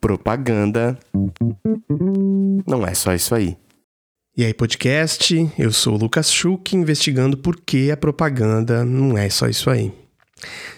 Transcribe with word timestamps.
Propaganda 0.00 0.98
não 2.66 2.86
é 2.86 2.94
só 2.94 3.14
isso 3.14 3.34
aí. 3.34 3.56
E 4.36 4.44
aí, 4.44 4.52
podcast, 4.52 5.48
eu 5.56 5.72
sou 5.72 5.94
o 5.94 5.96
Lucas 5.96 6.32
Schuch, 6.32 6.74
investigando 6.74 7.38
por 7.38 7.60
que 7.60 7.92
a 7.92 7.96
propaganda 7.96 8.84
não 8.84 9.16
é 9.16 9.30
só 9.30 9.46
isso 9.46 9.70
aí. 9.70 9.92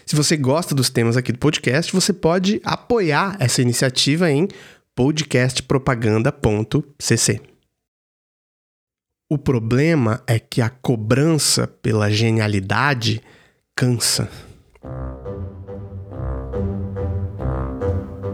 Se 0.05 0.15
você 0.15 0.37
gosta 0.37 0.75
dos 0.75 0.91
temas 0.91 1.17
aqui 1.17 1.33
do 1.33 1.39
podcast, 1.39 1.91
você 1.93 2.13
pode 2.13 2.61
apoiar 2.63 3.39
essa 3.41 3.63
iniciativa 3.63 4.31
em 4.31 4.47
podcastpropaganda.cc. 4.95 7.41
O 9.31 9.39
problema 9.39 10.23
é 10.27 10.39
que 10.39 10.61
a 10.61 10.69
cobrança 10.69 11.67
pela 11.67 12.11
genialidade 12.11 13.23
cansa. 13.75 14.29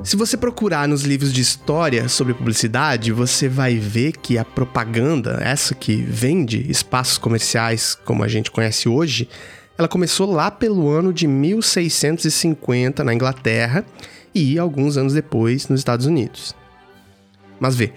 Se 0.05 0.17
você 0.17 0.37
procurar 0.37 0.89
nos 0.89 1.03
livros 1.03 1.33
de 1.33 1.41
história 1.41 2.09
sobre 2.09 2.35
publicidade, 2.35 3.13
você 3.13 3.49
vai 3.49 3.77
ver 3.77 4.13
que 4.13 4.37
a 4.37 4.45
propaganda, 4.45 5.39
essa 5.41 5.77
que 5.77 5.95
vende 5.95 6.69
espaços 6.69 7.19
comerciais 7.19 7.97
como 8.05 8.25
a 8.25 8.29
gente 8.29 8.51
conhece 8.51 8.89
hoje, 8.89 9.29
ela 9.79 9.87
começou 9.87 10.31
lá 10.33 10.51
pelo 10.51 10.89
ano 10.89 11.13
de 11.13 11.29
1650 11.29 13.05
na 13.05 13.15
Inglaterra 13.15 13.85
e 14.35 14.59
alguns 14.59 14.97
anos 14.97 15.13
depois 15.13 15.69
nos 15.69 15.81
Estados 15.81 16.05
Unidos. 16.05 16.53
Mas 17.61 17.77
vê, 17.77 17.93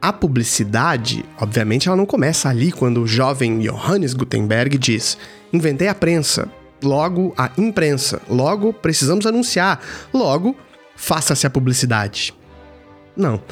a 0.00 0.14
publicidade, 0.14 1.26
obviamente, 1.38 1.88
ela 1.88 1.96
não 1.96 2.06
começa 2.06 2.48
ali 2.48 2.72
quando 2.72 3.02
o 3.02 3.06
jovem 3.06 3.58
Johannes 3.58 4.14
Gutenberg 4.14 4.78
diz: 4.78 5.18
inventei 5.52 5.88
a 5.88 5.94
prensa, 5.94 6.48
logo 6.82 7.34
a 7.36 7.50
imprensa, 7.58 8.22
logo 8.30 8.72
precisamos 8.72 9.26
anunciar, 9.26 9.80
logo 10.12 10.56
faça-se 10.96 11.46
a 11.46 11.50
publicidade. 11.50 12.34
Não. 13.16 13.42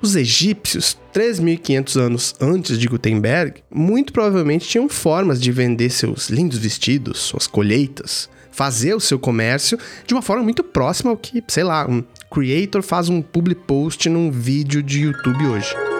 Os 0.00 0.16
egípcios, 0.16 0.98
3.500 1.14 2.00
anos 2.00 2.34
antes 2.40 2.76
de 2.78 2.88
Gutenberg, 2.88 3.62
muito 3.70 4.12
provavelmente 4.12 4.68
tinham 4.68 4.88
formas 4.88 5.40
de 5.40 5.52
vender 5.52 5.90
seus 5.90 6.28
lindos 6.28 6.58
vestidos, 6.58 7.20
suas 7.20 7.46
colheitas, 7.46 8.28
fazer 8.50 8.94
o 8.94 9.00
seu 9.00 9.18
comércio 9.18 9.78
de 10.04 10.12
uma 10.12 10.22
forma 10.22 10.42
muito 10.42 10.64
próxima 10.64 11.10
ao 11.10 11.16
que, 11.16 11.42
sei 11.46 11.62
lá, 11.62 11.88
um 11.88 12.02
creator 12.30 12.82
faz 12.82 13.08
um 13.08 13.22
public 13.22 13.60
post 13.62 14.08
num 14.08 14.30
vídeo 14.30 14.82
de 14.82 15.02
YouTube 15.02 15.46
hoje. 15.46 15.91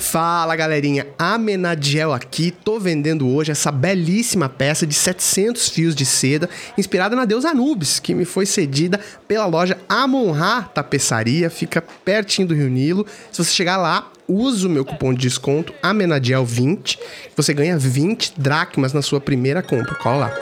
Fala 0.00 0.56
galerinha, 0.56 1.06
Amenadiel 1.18 2.14
aqui, 2.14 2.50
tô 2.50 2.80
vendendo 2.80 3.28
hoje 3.28 3.52
essa 3.52 3.70
belíssima 3.70 4.48
peça 4.48 4.86
de 4.86 4.94
700 4.94 5.68
fios 5.68 5.94
de 5.94 6.06
seda, 6.06 6.48
inspirada 6.76 7.14
na 7.14 7.26
deusa 7.26 7.50
Anubis, 7.50 8.00
que 8.00 8.14
me 8.14 8.24
foi 8.24 8.46
cedida 8.46 8.98
pela 9.28 9.44
loja 9.44 9.78
Amon-Ra 9.86 10.62
Tapeçaria, 10.62 11.50
fica 11.50 11.82
pertinho 11.82 12.48
do 12.48 12.54
Rio 12.54 12.70
Nilo. 12.70 13.06
Se 13.30 13.44
você 13.44 13.52
chegar 13.52 13.76
lá, 13.76 14.10
usa 14.26 14.66
o 14.66 14.70
meu 14.70 14.86
cupom 14.86 15.12
de 15.12 15.20
desconto 15.20 15.74
Amenadiel20, 15.82 16.98
você 17.36 17.52
ganha 17.52 17.76
20 17.78 18.40
dracmas 18.40 18.94
na 18.94 19.02
sua 19.02 19.20
primeira 19.20 19.62
compra, 19.62 19.94
cola 19.96 20.16
lá. 20.16 20.34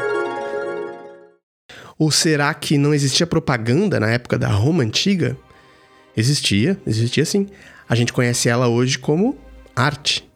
Ou 1.99 2.13
será 2.13 2.55
que 2.55 2.79
não 2.79 2.95
existia 2.95 3.27
propaganda 3.27 3.99
na 3.99 4.09
época 4.09 4.39
da 4.39 4.49
Roma 4.49 4.85
Antiga? 4.85 5.37
Existia, 6.17 6.81
existia 6.87 7.25
sim. 7.25 7.49
A 7.89 7.97
gente 7.97 8.13
conhece 8.13 8.49
ela 8.49 8.69
hoje 8.69 8.99
como 8.99 9.37
arte. 9.79 10.29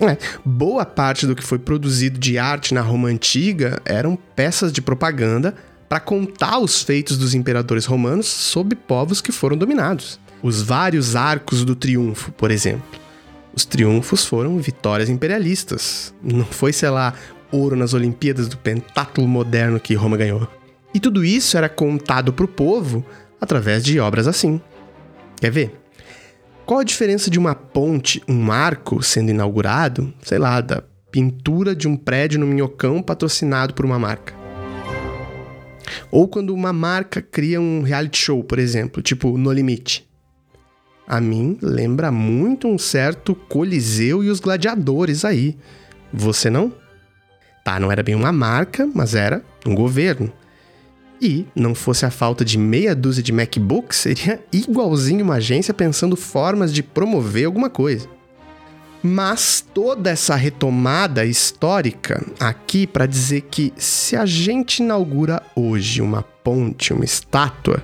É, 0.00 0.16
boa 0.44 0.86
parte 0.86 1.26
do 1.26 1.36
que 1.36 1.42
foi 1.42 1.58
produzido 1.58 2.18
de 2.18 2.38
arte 2.38 2.72
na 2.72 2.80
Roma 2.80 3.08
antiga 3.08 3.80
eram 3.84 4.16
peças 4.34 4.72
de 4.72 4.80
propaganda 4.80 5.54
para 5.88 6.00
contar 6.00 6.58
os 6.58 6.82
feitos 6.82 7.18
dos 7.18 7.34
imperadores 7.34 7.84
romanos 7.84 8.26
sob 8.26 8.74
povos 8.74 9.20
que 9.20 9.32
foram 9.32 9.56
dominados. 9.56 10.18
Os 10.42 10.62
vários 10.62 11.16
arcos 11.16 11.64
do 11.64 11.74
triunfo, 11.74 12.32
por 12.32 12.50
exemplo. 12.50 12.98
Os 13.54 13.64
triunfos 13.64 14.24
foram 14.24 14.58
vitórias 14.58 15.10
imperialistas. 15.10 16.14
Não 16.22 16.44
foi, 16.44 16.72
sei 16.72 16.88
lá, 16.88 17.12
ouro 17.50 17.76
nas 17.76 17.92
Olimpíadas 17.92 18.48
do 18.48 18.56
pentátulo 18.56 19.26
moderno 19.28 19.80
que 19.80 19.94
Roma 19.94 20.16
ganhou. 20.16 20.48
E 20.94 21.00
tudo 21.00 21.24
isso 21.24 21.58
era 21.58 21.68
contado 21.68 22.32
para 22.32 22.44
o 22.44 22.48
povo 22.48 23.04
através 23.40 23.84
de 23.84 23.98
obras 24.00 24.26
assim. 24.26 24.60
Quer 25.40 25.50
ver? 25.50 25.79
Qual 26.70 26.78
a 26.78 26.84
diferença 26.84 27.28
de 27.28 27.36
uma 27.36 27.52
ponte, 27.52 28.22
um 28.28 28.40
marco 28.40 29.02
sendo 29.02 29.30
inaugurado, 29.30 30.14
sei 30.22 30.38
lá, 30.38 30.60
da 30.60 30.80
pintura 31.10 31.74
de 31.74 31.88
um 31.88 31.96
prédio 31.96 32.38
no 32.38 32.46
Minhocão 32.46 33.02
patrocinado 33.02 33.74
por 33.74 33.84
uma 33.84 33.98
marca? 33.98 34.32
Ou 36.12 36.28
quando 36.28 36.54
uma 36.54 36.72
marca 36.72 37.20
cria 37.20 37.60
um 37.60 37.82
reality 37.82 38.18
show, 38.18 38.44
por 38.44 38.60
exemplo, 38.60 39.02
tipo 39.02 39.36
No 39.36 39.52
Limite. 39.52 40.08
A 41.08 41.20
mim 41.20 41.58
lembra 41.60 42.12
muito 42.12 42.68
um 42.68 42.78
certo 42.78 43.34
Coliseu 43.34 44.22
e 44.22 44.30
os 44.30 44.38
Gladiadores 44.38 45.24
aí. 45.24 45.58
Você 46.12 46.48
não? 46.48 46.72
Tá, 47.64 47.80
não 47.80 47.90
era 47.90 48.04
bem 48.04 48.14
uma 48.14 48.30
marca, 48.30 48.88
mas 48.94 49.16
era 49.16 49.42
um 49.66 49.74
governo. 49.74 50.32
E, 51.20 51.46
não 51.54 51.74
fosse 51.74 52.06
a 52.06 52.10
falta 52.10 52.44
de 52.44 52.56
meia 52.56 52.94
dúzia 52.94 53.22
de 53.22 53.32
MacBooks, 53.32 53.98
seria 53.98 54.42
igualzinho 54.50 55.24
uma 55.24 55.34
agência 55.34 55.74
pensando 55.74 56.16
formas 56.16 56.72
de 56.72 56.82
promover 56.82 57.44
alguma 57.44 57.68
coisa. 57.68 58.08
Mas 59.02 59.64
toda 59.72 60.10
essa 60.10 60.34
retomada 60.34 61.24
histórica 61.24 62.24
aqui 62.38 62.86
para 62.86 63.06
dizer 63.06 63.42
que 63.50 63.72
se 63.76 64.14
a 64.14 64.26
gente 64.26 64.82
inaugura 64.82 65.42
hoje 65.54 66.02
uma 66.02 66.22
ponte, 66.22 66.92
uma 66.92 67.04
estátua, 67.04 67.82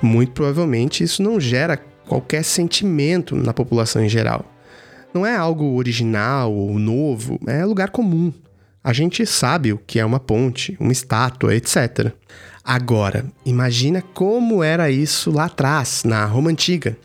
muito 0.00 0.32
provavelmente 0.32 1.02
isso 1.02 1.22
não 1.22 1.40
gera 1.40 1.76
qualquer 2.06 2.44
sentimento 2.44 3.34
na 3.34 3.52
população 3.52 4.04
em 4.04 4.08
geral. 4.08 4.44
Não 5.12 5.26
é 5.26 5.34
algo 5.34 5.76
original 5.76 6.52
ou 6.52 6.78
novo, 6.78 7.38
é 7.46 7.64
lugar 7.64 7.90
comum. 7.90 8.32
A 8.82 8.92
gente 8.92 9.26
sabe 9.26 9.72
o 9.72 9.78
que 9.78 9.98
é 9.98 10.04
uma 10.04 10.20
ponte, 10.20 10.76
uma 10.78 10.92
estátua, 10.92 11.54
etc. 11.54 12.12
Agora, 12.70 13.24
imagina 13.46 14.02
como 14.12 14.62
era 14.62 14.90
isso 14.90 15.30
lá 15.30 15.46
atrás, 15.46 16.02
na 16.04 16.26
Roma 16.26 16.50
Antiga. 16.50 16.98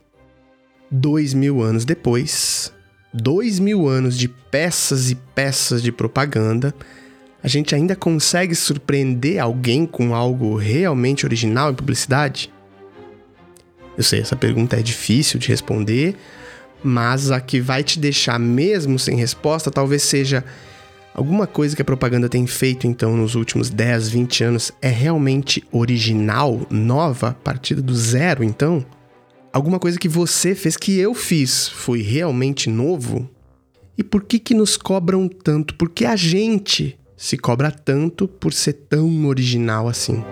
Dois 0.91 1.33
mil 1.33 1.61
anos 1.61 1.85
depois, 1.85 2.73
dois 3.13 3.59
mil 3.59 3.87
anos 3.87 4.17
de 4.17 4.27
peças 4.27 5.09
e 5.09 5.15
peças 5.15 5.81
de 5.81 5.89
propaganda, 5.89 6.75
a 7.41 7.47
gente 7.47 7.73
ainda 7.73 7.95
consegue 7.95 8.53
surpreender 8.53 9.39
alguém 9.39 9.85
com 9.85 10.13
algo 10.13 10.57
realmente 10.57 11.25
original 11.25 11.71
em 11.71 11.75
publicidade? 11.75 12.51
Eu 13.97 14.03
sei, 14.03 14.19
essa 14.19 14.35
pergunta 14.35 14.75
é 14.75 14.81
difícil 14.81 15.39
de 15.39 15.47
responder, 15.47 16.17
mas 16.83 17.31
a 17.31 17.39
que 17.39 17.61
vai 17.61 17.85
te 17.85 17.99
deixar 17.99 18.37
mesmo 18.37 18.99
sem 18.99 19.15
resposta 19.15 19.71
talvez 19.71 20.03
seja 20.03 20.43
Alguma 21.13 21.45
coisa 21.45 21.75
que 21.75 21.81
a 21.81 21.85
propaganda 21.85 22.27
tem 22.27 22.47
feito 22.47 22.87
então 22.87 23.15
nos 23.15 23.35
últimos 23.35 23.69
10, 23.69 24.09
20 24.09 24.43
anos 24.45 24.71
é 24.81 24.89
realmente 24.89 25.63
original, 25.71 26.65
nova, 26.71 27.37
partida 27.43 27.83
do 27.83 27.93
zero 27.93 28.43
então? 28.43 28.83
Alguma 29.51 29.77
coisa 29.77 29.99
que 29.99 30.09
você 30.09 30.55
fez 30.55 30.75
que 30.75 30.97
eu 30.97 31.13
fiz 31.13 31.67
foi 31.67 32.01
realmente 32.01 32.67
novo? 32.67 33.29
E 33.95 34.03
por 34.03 34.23
que 34.23 34.39
que 34.39 34.55
nos 34.55 34.75
cobram 34.75 35.27
tanto? 35.27 35.75
Por 35.75 35.91
que 35.91 36.03
a 36.03 36.15
gente 36.15 36.97
se 37.15 37.37
cobra 37.37 37.69
tanto 37.69 38.27
por 38.27 38.51
ser 38.51 38.73
tão 38.73 39.27
original 39.27 39.87
assim? 39.87 40.23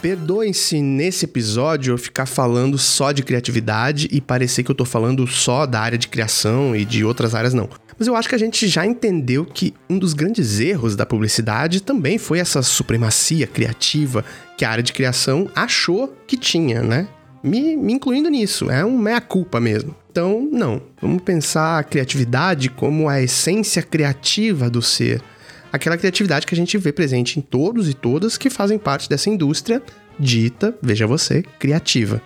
Perdoem-se 0.00 0.80
nesse 0.80 1.26
episódio 1.26 1.92
eu 1.92 1.98
ficar 1.98 2.24
falando 2.24 2.78
só 2.78 3.12
de 3.12 3.22
criatividade 3.22 4.08
e 4.10 4.18
parecer 4.18 4.62
que 4.62 4.70
eu 4.70 4.74
tô 4.74 4.86
falando 4.86 5.26
só 5.26 5.66
da 5.66 5.78
área 5.78 5.98
de 5.98 6.08
criação 6.08 6.74
e 6.74 6.86
de 6.86 7.04
outras 7.04 7.34
áreas, 7.34 7.52
não. 7.52 7.68
Mas 7.98 8.08
eu 8.08 8.16
acho 8.16 8.26
que 8.26 8.34
a 8.34 8.38
gente 8.38 8.66
já 8.66 8.86
entendeu 8.86 9.44
que 9.44 9.74
um 9.90 9.98
dos 9.98 10.14
grandes 10.14 10.58
erros 10.58 10.96
da 10.96 11.04
publicidade 11.04 11.82
também 11.82 12.16
foi 12.16 12.38
essa 12.38 12.62
supremacia 12.62 13.46
criativa 13.46 14.24
que 14.56 14.64
a 14.64 14.70
área 14.70 14.82
de 14.82 14.94
criação 14.94 15.50
achou 15.54 16.08
que 16.26 16.38
tinha, 16.38 16.82
né? 16.82 17.06
Me, 17.42 17.76
me 17.76 17.92
incluindo 17.92 18.30
nisso, 18.30 18.70
é 18.70 18.82
um 18.82 18.96
meia-culpa 18.96 19.60
mesmo. 19.60 19.94
Então, 20.10 20.48
não. 20.50 20.80
Vamos 21.00 21.22
pensar 21.22 21.78
a 21.78 21.84
criatividade 21.84 22.70
como 22.70 23.06
a 23.06 23.20
essência 23.20 23.82
criativa 23.82 24.70
do 24.70 24.80
ser 24.80 25.22
aquela 25.72 25.96
criatividade 25.96 26.46
que 26.46 26.54
a 26.54 26.56
gente 26.56 26.76
vê 26.78 26.92
presente 26.92 27.38
em 27.38 27.42
todos 27.42 27.88
e 27.88 27.94
todas 27.94 28.36
que 28.36 28.50
fazem 28.50 28.78
parte 28.78 29.08
dessa 29.08 29.30
indústria 29.30 29.82
dita, 30.18 30.76
veja 30.82 31.06
você, 31.06 31.42
criativa. 31.58 32.20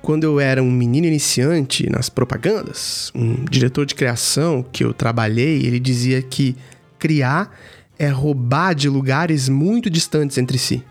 Quando 0.00 0.24
eu 0.24 0.38
era 0.38 0.62
um 0.62 0.70
menino 0.70 1.06
iniciante 1.06 1.90
nas 1.90 2.08
propagandas, 2.08 3.10
um 3.14 3.44
diretor 3.44 3.84
de 3.84 3.94
criação 3.94 4.62
que 4.62 4.84
eu 4.84 4.94
trabalhei, 4.94 5.66
ele 5.66 5.80
dizia 5.80 6.22
que 6.22 6.56
criar 6.98 7.52
é 7.98 8.08
roubar 8.08 8.74
de 8.74 8.88
lugares 8.88 9.48
muito 9.48 9.90
distantes 9.90 10.38
entre 10.38 10.58
si. 10.58 10.82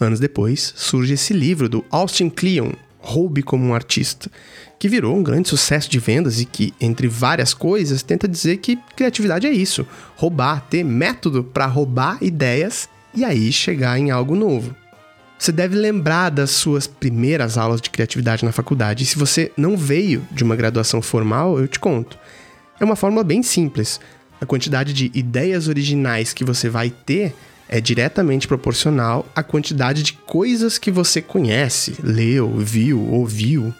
Anos 0.00 0.18
depois, 0.18 0.72
surge 0.76 1.14
esse 1.14 1.32
livro 1.32 1.68
do 1.68 1.84
Austin 1.90 2.28
Kleon, 2.28 2.72
Roube 3.08 3.42
como 3.42 3.64
um 3.64 3.74
artista, 3.74 4.30
que 4.78 4.86
virou 4.86 5.16
um 5.16 5.22
grande 5.22 5.48
sucesso 5.48 5.88
de 5.90 5.98
vendas 5.98 6.40
e 6.40 6.44
que, 6.44 6.74
entre 6.78 7.08
várias 7.08 7.54
coisas, 7.54 8.02
tenta 8.02 8.28
dizer 8.28 8.58
que 8.58 8.78
criatividade 8.94 9.46
é 9.46 9.50
isso: 9.50 9.86
roubar, 10.14 10.66
ter 10.68 10.84
método 10.84 11.42
para 11.42 11.64
roubar 11.64 12.18
ideias 12.20 12.86
e 13.14 13.24
aí 13.24 13.50
chegar 13.50 13.98
em 13.98 14.10
algo 14.10 14.36
novo. 14.36 14.76
Você 15.38 15.50
deve 15.50 15.74
lembrar 15.74 16.28
das 16.28 16.50
suas 16.50 16.86
primeiras 16.86 17.56
aulas 17.56 17.80
de 17.80 17.88
criatividade 17.88 18.44
na 18.44 18.52
faculdade. 18.52 19.04
E 19.04 19.06
se 19.06 19.16
você 19.16 19.52
não 19.56 19.74
veio 19.76 20.26
de 20.30 20.44
uma 20.44 20.56
graduação 20.56 21.00
formal, 21.00 21.58
eu 21.58 21.66
te 21.66 21.78
conto. 21.78 22.18
É 22.78 22.84
uma 22.84 22.96
fórmula 22.96 23.24
bem 23.24 23.42
simples. 23.42 24.00
A 24.40 24.44
quantidade 24.44 24.92
de 24.92 25.10
ideias 25.14 25.66
originais 25.66 26.34
que 26.34 26.44
você 26.44 26.68
vai 26.68 26.90
ter 26.90 27.34
é 27.68 27.80
diretamente 27.80 28.48
proporcional 28.48 29.26
à 29.34 29.42
quantidade 29.42 30.02
de 30.02 30.14
coisas 30.14 30.78
que 30.78 30.90
você 30.90 31.20
conhece, 31.20 31.96
leu, 32.02 32.56
viu, 32.56 33.00
ouviu. 33.12 33.74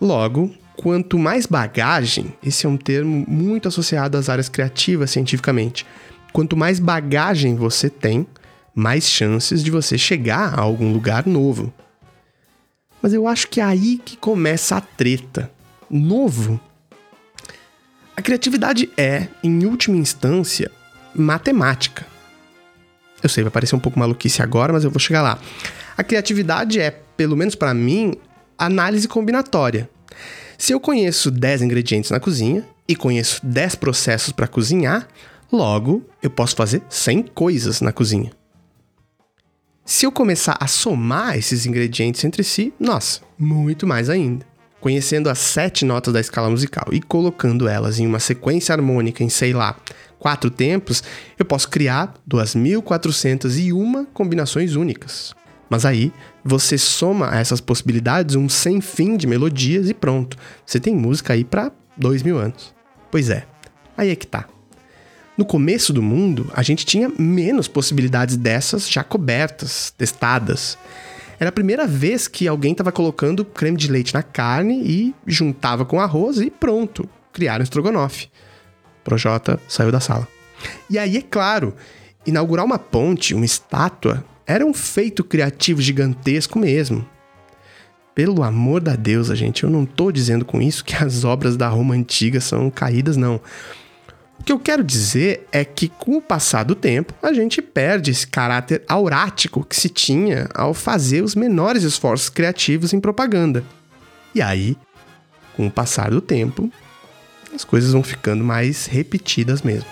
Logo, 0.00 0.54
quanto 0.76 1.18
mais 1.18 1.44
bagagem, 1.44 2.32
esse 2.42 2.64
é 2.64 2.68
um 2.68 2.78
termo 2.78 3.24
muito 3.28 3.68
associado 3.68 4.16
às 4.16 4.28
áreas 4.30 4.48
criativas 4.48 5.10
cientificamente. 5.10 5.86
Quanto 6.32 6.56
mais 6.56 6.80
bagagem 6.80 7.56
você 7.56 7.90
tem, 7.90 8.26
mais 8.74 9.04
chances 9.04 9.62
de 9.62 9.70
você 9.70 9.98
chegar 9.98 10.58
a 10.58 10.62
algum 10.62 10.92
lugar 10.92 11.26
novo. 11.26 11.72
Mas 13.02 13.12
eu 13.12 13.26
acho 13.26 13.48
que 13.48 13.60
é 13.60 13.64
aí 13.64 14.00
que 14.02 14.16
começa 14.16 14.76
a 14.76 14.80
treta. 14.80 15.50
Novo. 15.90 16.60
A 18.16 18.22
criatividade 18.22 18.90
é, 18.96 19.28
em 19.42 19.64
última 19.64 19.96
instância, 19.96 20.70
matemática. 21.14 22.06
Eu 23.22 23.28
sei, 23.28 23.44
vai 23.44 23.50
parecer 23.50 23.74
um 23.74 23.80
pouco 23.80 23.98
maluquice 23.98 24.42
agora, 24.42 24.72
mas 24.72 24.84
eu 24.84 24.90
vou 24.90 24.98
chegar 24.98 25.22
lá. 25.22 25.38
A 25.96 26.02
criatividade 26.02 26.80
é, 26.80 26.90
pelo 26.90 27.36
menos 27.36 27.54
para 27.54 27.74
mim, 27.74 28.14
análise 28.58 29.06
combinatória. 29.06 29.88
Se 30.56 30.72
eu 30.72 30.80
conheço 30.80 31.30
10 31.30 31.62
ingredientes 31.62 32.10
na 32.10 32.20
cozinha 32.20 32.64
e 32.86 32.94
conheço 32.94 33.40
10 33.44 33.76
processos 33.76 34.32
para 34.32 34.46
cozinhar, 34.46 35.08
logo 35.50 36.04
eu 36.22 36.30
posso 36.30 36.54
fazer 36.54 36.82
100 36.88 37.22
coisas 37.34 37.80
na 37.80 37.92
cozinha. 37.92 38.30
Se 39.84 40.06
eu 40.06 40.12
começar 40.12 40.56
a 40.60 40.66
somar 40.66 41.36
esses 41.36 41.66
ingredientes 41.66 42.22
entre 42.24 42.44
si, 42.44 42.72
nossa, 42.78 43.20
muito 43.38 43.86
mais 43.86 44.08
ainda. 44.08 44.49
Conhecendo 44.80 45.28
as 45.28 45.38
sete 45.38 45.84
notas 45.84 46.14
da 46.14 46.20
escala 46.20 46.48
musical 46.48 46.88
e 46.90 47.00
colocando 47.00 47.68
elas 47.68 47.98
em 47.98 48.06
uma 48.06 48.18
sequência 48.18 48.74
harmônica 48.74 49.22
em, 49.22 49.28
sei 49.28 49.52
lá, 49.52 49.76
quatro 50.18 50.50
tempos, 50.50 51.02
eu 51.38 51.44
posso 51.44 51.68
criar 51.68 52.14
2.401 52.28 54.06
combinações 54.12 54.74
únicas. 54.74 55.34
Mas 55.68 55.84
aí, 55.84 56.12
você 56.44 56.76
soma 56.76 57.32
a 57.32 57.38
essas 57.38 57.60
possibilidades 57.60 58.34
um 58.34 58.48
sem 58.48 58.80
fim 58.80 59.16
de 59.16 59.26
melodias 59.26 59.88
e 59.88 59.94
pronto. 59.94 60.36
Você 60.66 60.80
tem 60.80 60.94
música 60.94 61.32
aí 61.32 61.44
para 61.44 61.70
dois 61.96 62.22
mil 62.22 62.38
anos. 62.38 62.74
Pois 63.10 63.30
é, 63.30 63.46
aí 63.96 64.10
é 64.10 64.16
que 64.16 64.26
tá. 64.26 64.46
No 65.36 65.44
começo 65.44 65.92
do 65.92 66.02
mundo, 66.02 66.50
a 66.54 66.62
gente 66.62 66.84
tinha 66.84 67.10
menos 67.18 67.66
possibilidades 67.66 68.36
dessas 68.36 68.90
já 68.90 69.02
cobertas, 69.02 69.90
testadas. 69.96 70.76
Era 71.40 71.48
a 71.48 71.52
primeira 71.52 71.86
vez 71.86 72.28
que 72.28 72.46
alguém 72.46 72.72
estava 72.72 72.92
colocando 72.92 73.46
creme 73.46 73.78
de 73.78 73.90
leite 73.90 74.12
na 74.12 74.22
carne 74.22 74.82
e 74.84 75.14
juntava 75.26 75.86
com 75.86 75.98
arroz 75.98 76.38
e 76.38 76.50
pronto, 76.50 77.08
criaram 77.32 77.62
estrogonofe. 77.62 78.28
Projota 79.02 79.58
saiu 79.66 79.90
da 79.90 80.00
sala. 80.00 80.28
E 80.90 80.98
aí, 80.98 81.16
é 81.16 81.22
claro, 81.22 81.74
inaugurar 82.26 82.66
uma 82.66 82.78
ponte, 82.78 83.34
uma 83.34 83.46
estátua, 83.46 84.22
era 84.46 84.66
um 84.66 84.74
feito 84.74 85.24
criativo 85.24 85.80
gigantesco 85.80 86.58
mesmo. 86.58 87.08
Pelo 88.14 88.42
amor 88.42 88.82
da 88.82 88.94
deusa, 88.94 89.34
gente, 89.34 89.64
eu 89.64 89.70
não 89.70 89.84
estou 89.84 90.12
dizendo 90.12 90.44
com 90.44 90.60
isso 90.60 90.84
que 90.84 90.94
as 90.94 91.24
obras 91.24 91.56
da 91.56 91.68
Roma 91.68 91.94
antiga 91.94 92.38
são 92.38 92.70
caídas, 92.70 93.16
não. 93.16 93.40
O 94.40 94.42
que 94.42 94.52
eu 94.52 94.58
quero 94.58 94.82
dizer 94.82 95.46
é 95.52 95.66
que, 95.66 95.86
com 95.86 96.16
o 96.16 96.22
passar 96.22 96.64
do 96.64 96.74
tempo, 96.74 97.12
a 97.22 97.30
gente 97.30 97.60
perde 97.60 98.10
esse 98.10 98.26
caráter 98.26 98.82
aurático 98.88 99.62
que 99.62 99.76
se 99.76 99.90
tinha 99.90 100.48
ao 100.54 100.72
fazer 100.72 101.22
os 101.22 101.34
menores 101.34 101.82
esforços 101.82 102.30
criativos 102.30 102.94
em 102.94 103.00
propaganda. 103.00 103.62
E 104.34 104.40
aí, 104.40 104.78
com 105.54 105.66
o 105.66 105.70
passar 105.70 106.10
do 106.10 106.22
tempo, 106.22 106.72
as 107.54 107.64
coisas 107.64 107.92
vão 107.92 108.02
ficando 108.02 108.42
mais 108.42 108.86
repetidas 108.86 109.60
mesmo. 109.60 109.86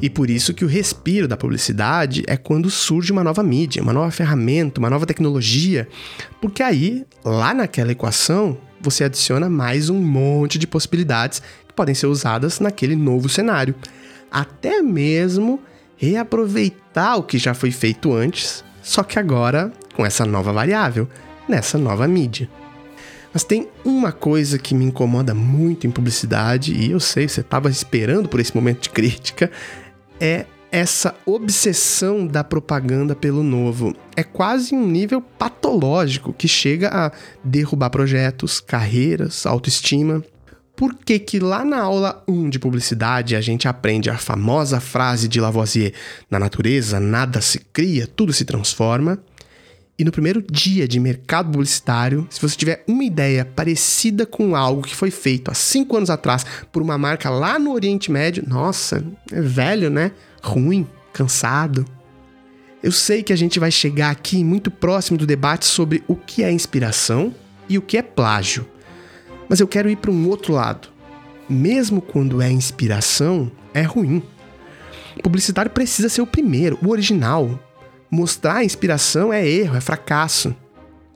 E 0.00 0.08
por 0.08 0.30
isso 0.30 0.54
que 0.54 0.64
o 0.64 0.68
respiro 0.68 1.28
da 1.28 1.36
publicidade 1.36 2.22
é 2.26 2.38
quando 2.38 2.70
surge 2.70 3.12
uma 3.12 3.22
nova 3.22 3.42
mídia, 3.42 3.82
uma 3.82 3.92
nova 3.92 4.10
ferramenta, 4.10 4.80
uma 4.80 4.90
nova 4.90 5.04
tecnologia, 5.04 5.86
porque 6.40 6.62
aí, 6.62 7.04
lá 7.22 7.52
naquela 7.52 7.92
equação, 7.92 8.58
você 8.86 9.02
adiciona 9.02 9.50
mais 9.50 9.90
um 9.90 10.00
monte 10.00 10.58
de 10.58 10.66
possibilidades 10.66 11.42
que 11.66 11.74
podem 11.74 11.94
ser 11.94 12.06
usadas 12.06 12.60
naquele 12.60 12.94
novo 12.94 13.28
cenário. 13.28 13.74
Até 14.30 14.80
mesmo 14.80 15.60
reaproveitar 15.96 17.16
o 17.16 17.24
que 17.24 17.36
já 17.36 17.52
foi 17.52 17.72
feito 17.72 18.12
antes, 18.12 18.64
só 18.82 19.02
que 19.02 19.18
agora 19.18 19.72
com 19.94 20.06
essa 20.06 20.24
nova 20.24 20.52
variável, 20.52 21.08
nessa 21.48 21.76
nova 21.76 22.06
mídia. 22.06 22.48
Mas 23.32 23.42
tem 23.42 23.68
uma 23.84 24.12
coisa 24.12 24.58
que 24.58 24.74
me 24.74 24.84
incomoda 24.84 25.34
muito 25.34 25.86
em 25.86 25.90
publicidade, 25.90 26.72
e 26.72 26.92
eu 26.92 27.00
sei, 27.00 27.28
você 27.28 27.40
estava 27.40 27.68
esperando 27.68 28.28
por 28.28 28.38
esse 28.38 28.54
momento 28.54 28.82
de 28.82 28.90
crítica, 28.90 29.50
é 30.20 30.46
essa 30.70 31.14
obsessão 31.24 32.26
da 32.26 32.42
propaganda 32.42 33.14
pelo 33.14 33.42
novo. 33.42 33.94
É 34.16 34.22
quase 34.22 34.74
um 34.74 34.86
nível 34.86 35.20
patológico 35.20 36.32
que 36.32 36.48
chega 36.48 36.88
a 36.88 37.12
derrubar 37.42 37.90
projetos, 37.90 38.60
carreiras, 38.60 39.46
autoestima. 39.46 40.22
Por 40.74 40.94
que 40.94 41.18
que 41.18 41.38
lá 41.38 41.64
na 41.64 41.80
aula 41.80 42.22
1 42.28 42.50
de 42.50 42.58
publicidade 42.58 43.34
a 43.34 43.40
gente 43.40 43.66
aprende 43.66 44.10
a 44.10 44.18
famosa 44.18 44.78
frase 44.78 45.26
de 45.26 45.40
Lavoisier: 45.40 45.94
na 46.30 46.38
natureza 46.38 47.00
nada 47.00 47.40
se 47.40 47.58
cria, 47.58 48.06
tudo 48.06 48.32
se 48.32 48.44
transforma? 48.44 49.18
E 49.98 50.04
no 50.04 50.12
primeiro 50.12 50.42
dia 50.42 50.86
de 50.86 51.00
mercado 51.00 51.50
publicitário, 51.50 52.26
se 52.30 52.40
você 52.40 52.54
tiver 52.54 52.84
uma 52.86 53.02
ideia 53.02 53.44
parecida 53.46 54.26
com 54.26 54.54
algo 54.54 54.82
que 54.82 54.94
foi 54.94 55.10
feito 55.10 55.50
há 55.50 55.54
cinco 55.54 55.96
anos 55.96 56.10
atrás 56.10 56.44
por 56.70 56.82
uma 56.82 56.98
marca 56.98 57.30
lá 57.30 57.58
no 57.58 57.72
Oriente 57.72 58.10
Médio, 58.10 58.44
nossa, 58.46 59.02
é 59.32 59.40
velho, 59.40 59.88
né? 59.88 60.12
ruim, 60.46 60.86
cansado. 61.12 61.84
Eu 62.82 62.92
sei 62.92 63.22
que 63.22 63.32
a 63.32 63.36
gente 63.36 63.58
vai 63.58 63.70
chegar 63.70 64.10
aqui 64.10 64.44
muito 64.44 64.70
próximo 64.70 65.18
do 65.18 65.26
debate 65.26 65.66
sobre 65.66 66.04
o 66.06 66.14
que 66.14 66.42
é 66.42 66.52
inspiração 66.52 67.34
e 67.68 67.76
o 67.76 67.82
que 67.82 67.98
é 67.98 68.02
plágio. 68.02 68.66
Mas 69.48 69.60
eu 69.60 69.66
quero 69.66 69.90
ir 69.90 69.96
para 69.96 70.10
um 70.10 70.28
outro 70.28 70.52
lado. 70.52 70.88
Mesmo 71.48 72.00
quando 72.00 72.40
é 72.40 72.50
inspiração, 72.50 73.50
é 73.74 73.82
ruim. 73.82 74.22
O 75.18 75.22
publicitário 75.22 75.70
precisa 75.70 76.08
ser 76.08 76.20
o 76.20 76.26
primeiro, 76.26 76.78
o 76.82 76.90
original. 76.90 77.58
Mostrar 78.10 78.64
inspiração 78.64 79.32
é 79.32 79.46
erro, 79.46 79.76
é 79.76 79.80
fracasso. 79.80 80.54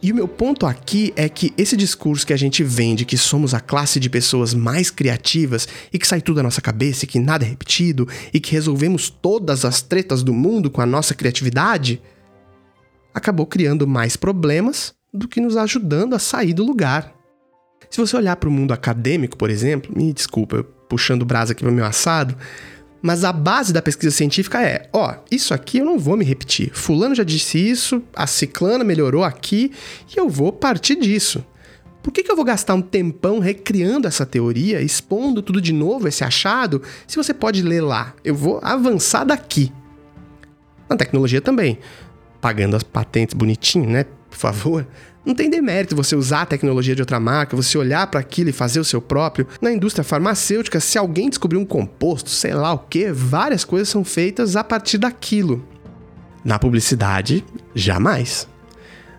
E 0.02 0.11
o 0.11 0.14
meu 0.14 0.26
ponto 0.26 0.64
aqui 0.64 1.12
é 1.14 1.28
que 1.28 1.52
esse 1.59 1.76
discurso 1.76 2.26
que 2.26 2.32
a 2.32 2.37
gente 2.37 2.64
vende 2.64 3.04
que 3.04 3.18
somos 3.18 3.52
a 3.52 3.61
classe 3.61 4.00
de 4.00 4.09
pessoas 4.09 4.54
mais 4.54 4.90
criativas 4.90 5.68
e 5.92 5.99
que 5.99 6.06
sai 6.06 6.23
tudo 6.23 6.37
da 6.37 6.42
nossa 6.42 6.62
cabeça 6.62 7.04
e 7.04 7.09
que 7.09 7.18
nada 7.18 7.44
é 7.44 7.49
repetido 7.49 8.09
e 8.32 8.40
que 8.40 8.52
resolvemos 8.52 9.11
todas 9.11 9.64
as 9.64 9.82
tretas 9.82 10.23
do 10.23 10.32
mundo 10.32 10.70
com 10.70 10.80
a 10.80 10.87
nossa 10.87 11.14
criatividade, 11.14 12.00
acabou 13.12 13.44
criando 13.44 13.87
mais 13.87 14.16
problemas 14.16 14.94
do 15.12 15.28
que 15.28 15.40
nos 15.40 15.56
ajudando 15.56 16.14
a 16.14 16.18
sair 16.18 16.54
do 16.54 16.64
lugar. 16.64 17.12
Se 17.90 18.00
você 18.00 18.16
olhar 18.16 18.37
para 18.37 18.49
o 18.49 18.52
mundo 18.52 18.73
acadêmico, 18.73 19.37
por 19.37 19.50
exemplo, 19.50 19.92
me 19.94 20.12
desculpa, 20.14 20.64
puxando 20.88 21.26
brasa 21.26 21.52
aqui 21.52 21.62
para 21.62 21.73
o 21.73 21.75
meu 21.75 21.85
assado, 21.85 22.37
mas 23.02 23.25
a 23.25 23.33
base 23.33 23.73
da 23.73 23.83
pesquisa 23.83 24.14
científica 24.14 24.62
é: 24.62 24.88
ó, 24.92 25.14
isso 25.30 25.54
aqui 25.54 25.78
eu 25.78 25.85
não 25.85 25.99
vou 25.99 26.16
me 26.16 26.25
repetir. 26.25 26.71
Fulano 26.73 27.14
já 27.14 27.25
disse 27.25 27.59
isso, 27.59 28.02
a 28.14 28.26
ciclana 28.26 28.85
melhorou 28.85 29.25
aqui 29.25 29.73
e 30.14 30.19
eu 30.19 30.28
vou 30.28 30.52
partir 30.52 30.97
disso. 30.97 31.45
Por 32.02 32.12
que, 32.12 32.23
que 32.23 32.30
eu 32.30 32.37
vou 32.37 32.45
gastar 32.45 32.75
um 32.75 32.80
tempão 32.80 33.38
recriando 33.40 34.09
essa 34.09 34.25
teoria, 34.25 34.80
expondo 34.80 35.42
tudo 35.42 35.61
de 35.61 35.73
novo, 35.73 36.09
esse 36.09 36.25
achado, 36.25 36.83
se 37.07 37.16
você 37.16 37.35
pode 37.35 37.62
ler 37.62 37.83
lá? 37.83 38.14
Eu 38.25 38.35
vou 38.35 38.59
avançar 38.62 39.25
daqui. 39.25 39.71
Na 40.88 40.97
tecnologia 40.97 41.42
também. 41.42 41.78
Pagando 42.40 42.75
as 42.75 42.83
patentes 42.83 43.35
bonitinho, 43.35 43.88
né? 43.88 44.07
Favor. 44.40 44.87
Não 45.23 45.35
tem 45.35 45.50
demérito 45.50 45.94
você 45.94 46.16
usar 46.16 46.42
a 46.42 46.47
tecnologia 46.47 46.97
de 46.97 47.02
outra 47.02 47.20
marca, 47.20 47.54
você 47.54 47.76
olhar 47.76 48.06
para 48.06 48.20
aquilo 48.20 48.49
e 48.49 48.54
fazer 48.54 48.80
o 48.80 48.85
seu 48.85 48.99
próprio. 48.99 49.47
Na 49.61 49.70
indústria 49.70 50.02
farmacêutica, 50.02 50.80
se 50.80 50.97
alguém 50.97 51.28
descobrir 51.28 51.59
um 51.59 51.64
composto, 51.66 52.30
sei 52.30 52.54
lá 52.54 52.73
o 52.73 52.78
que, 52.78 53.12
várias 53.12 53.64
coisas 53.64 53.90
são 53.90 54.02
feitas 54.02 54.56
a 54.56 54.64
partir 54.64 54.97
daquilo. 54.97 55.62
Na 56.42 56.59
publicidade, 56.59 57.44
jamais. 57.75 58.49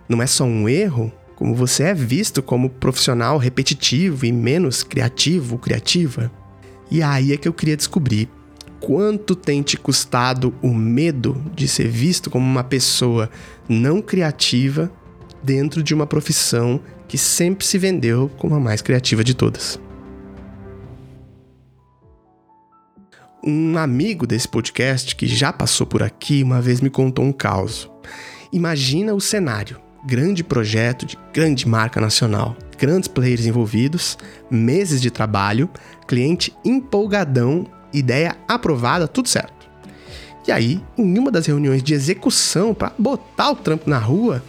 Não 0.09 0.23
é 0.23 0.25
só 0.25 0.43
um 0.43 0.67
erro, 0.67 1.13
como 1.35 1.53
você 1.53 1.83
é 1.83 1.93
visto 1.93 2.41
como 2.41 2.71
profissional 2.71 3.37
repetitivo 3.37 4.25
e 4.25 4.31
menos 4.31 4.81
criativo, 4.81 5.59
criativa. 5.59 6.31
E 6.89 7.03
aí 7.03 7.31
é 7.31 7.37
que 7.37 7.47
eu 7.47 7.53
queria 7.53 7.77
descobrir 7.77 8.27
quanto 8.79 9.35
tem 9.35 9.61
te 9.61 9.77
custado 9.77 10.51
o 10.63 10.73
medo 10.73 11.39
de 11.55 11.67
ser 11.67 11.87
visto 11.87 12.31
como 12.31 12.43
uma 12.43 12.63
pessoa 12.63 13.29
não 13.69 14.01
criativa 14.01 14.91
dentro 15.43 15.81
de 15.81 15.93
uma 15.93 16.05
profissão 16.05 16.79
que 17.07 17.17
sempre 17.17 17.65
se 17.65 17.77
vendeu 17.77 18.29
como 18.37 18.55
a 18.55 18.59
mais 18.59 18.81
criativa 18.81 19.23
de 19.23 19.33
todas. 19.33 19.79
Um 23.43 23.77
amigo 23.77 24.27
desse 24.27 24.47
podcast 24.47 25.15
que 25.15 25.25
já 25.25 25.51
passou 25.51 25.87
por 25.87 26.03
aqui 26.03 26.43
uma 26.43 26.61
vez 26.61 26.79
me 26.79 26.89
contou 26.89 27.25
um 27.25 27.33
caos. 27.33 27.89
Imagina 28.53 29.15
o 29.15 29.19
cenário: 29.19 29.79
grande 30.05 30.43
projeto 30.43 31.05
de 31.05 31.17
grande 31.33 31.67
marca 31.67 31.99
nacional, 31.99 32.55
grandes 32.77 33.07
players 33.07 33.45
envolvidos, 33.45 34.17
meses 34.49 35.01
de 35.01 35.09
trabalho, 35.09 35.69
cliente 36.07 36.55
empolgadão, 36.63 37.65
ideia 37.91 38.37
aprovada, 38.47 39.07
tudo 39.07 39.27
certo. 39.27 39.61
E 40.47 40.51
aí, 40.51 40.81
em 40.97 41.19
uma 41.19 41.29
das 41.29 41.45
reuniões 41.45 41.83
de 41.83 41.93
execução 41.93 42.73
para 42.73 42.93
botar 42.97 43.51
o 43.51 43.55
trampo 43.55 43.89
na 43.89 43.99
rua, 43.99 44.43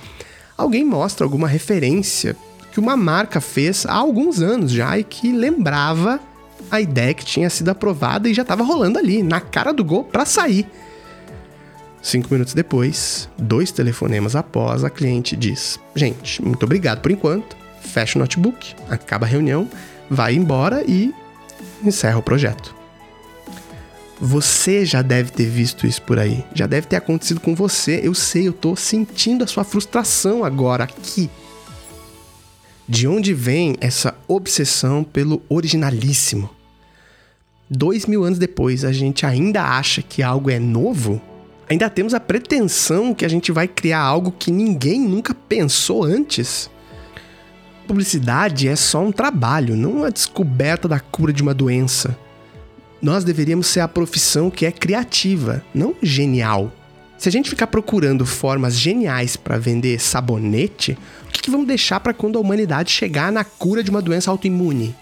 alguém 0.62 0.84
mostra 0.84 1.24
alguma 1.24 1.48
referência 1.48 2.36
que 2.72 2.80
uma 2.80 2.96
marca 2.96 3.40
fez 3.40 3.84
há 3.84 3.94
alguns 3.94 4.40
anos 4.40 4.72
já 4.72 4.98
e 4.98 5.04
que 5.04 5.30
lembrava 5.30 6.18
a 6.70 6.80
ideia 6.80 7.12
que 7.12 7.24
tinha 7.24 7.50
sido 7.50 7.68
aprovada 7.68 8.28
e 8.28 8.34
já 8.34 8.42
estava 8.42 8.62
rolando 8.62 8.98
ali, 8.98 9.22
na 9.22 9.40
cara 9.40 9.72
do 9.72 9.84
gol, 9.84 10.04
para 10.04 10.24
sair. 10.24 10.66
Cinco 12.00 12.28
minutos 12.32 12.54
depois, 12.54 13.28
dois 13.38 13.70
telefonemas 13.70 14.34
após, 14.34 14.82
a 14.82 14.90
cliente 14.90 15.36
diz: 15.36 15.78
Gente, 15.94 16.42
muito 16.42 16.64
obrigado 16.64 17.00
por 17.00 17.10
enquanto. 17.10 17.56
Fecha 17.80 18.18
o 18.18 18.20
notebook, 18.20 18.74
acaba 18.88 19.26
a 19.26 19.28
reunião, 19.28 19.68
vai 20.08 20.34
embora 20.34 20.82
e 20.86 21.12
encerra 21.84 22.18
o 22.18 22.22
projeto. 22.22 22.81
Você 24.20 24.84
já 24.84 25.02
deve 25.02 25.30
ter 25.32 25.46
visto 25.46 25.86
isso 25.86 26.02
por 26.02 26.18
aí. 26.18 26.44
Já 26.54 26.66
deve 26.66 26.86
ter 26.86 26.96
acontecido 26.96 27.40
com 27.40 27.54
você. 27.54 28.00
Eu 28.02 28.14
sei, 28.14 28.46
eu 28.46 28.52
tô 28.52 28.76
sentindo 28.76 29.42
a 29.42 29.46
sua 29.46 29.64
frustração 29.64 30.44
agora 30.44 30.84
aqui. 30.84 31.28
De 32.88 33.08
onde 33.08 33.32
vem 33.32 33.76
essa 33.80 34.14
obsessão 34.28 35.02
pelo 35.02 35.42
originalíssimo? 35.48 36.50
Dois 37.68 38.06
mil 38.06 38.22
anos 38.22 38.38
depois, 38.38 38.84
a 38.84 38.92
gente 38.92 39.24
ainda 39.24 39.62
acha 39.62 40.02
que 40.02 40.22
algo 40.22 40.50
é 40.50 40.58
novo? 40.58 41.20
Ainda 41.68 41.88
temos 41.88 42.12
a 42.12 42.20
pretensão 42.20 43.14
que 43.14 43.24
a 43.24 43.28
gente 43.28 43.50
vai 43.50 43.66
criar 43.66 44.00
algo 44.00 44.30
que 44.30 44.50
ninguém 44.50 45.00
nunca 45.00 45.34
pensou 45.34 46.04
antes? 46.04 46.70
Publicidade 47.86 48.68
é 48.68 48.76
só 48.76 49.02
um 49.02 49.10
trabalho, 49.10 49.74
não 49.74 50.04
a 50.04 50.10
descoberta 50.10 50.86
da 50.86 51.00
cura 51.00 51.32
de 51.32 51.42
uma 51.42 51.54
doença 51.54 52.16
nós 53.02 53.24
deveríamos 53.24 53.66
ser 53.66 53.80
a 53.80 53.88
profissão 53.88 54.48
que 54.48 54.64
é 54.64 54.70
criativa, 54.70 55.62
não 55.74 55.96
genial. 56.00 56.72
Se 57.18 57.28
a 57.28 57.32
gente 57.32 57.50
ficar 57.50 57.66
procurando 57.66 58.24
formas 58.24 58.78
geniais 58.78 59.36
para 59.36 59.58
vender 59.58 60.00
sabonete, 60.00 60.96
o 61.26 61.32
que, 61.32 61.42
que 61.42 61.50
vamos 61.50 61.66
deixar 61.66 61.98
para 61.98 62.14
quando 62.14 62.38
a 62.38 62.40
humanidade 62.40 62.92
chegar 62.92 63.32
na 63.32 63.42
cura 63.42 63.82
de 63.82 63.90
uma 63.90 64.00
doença 64.00 64.30
autoimune? 64.30 64.94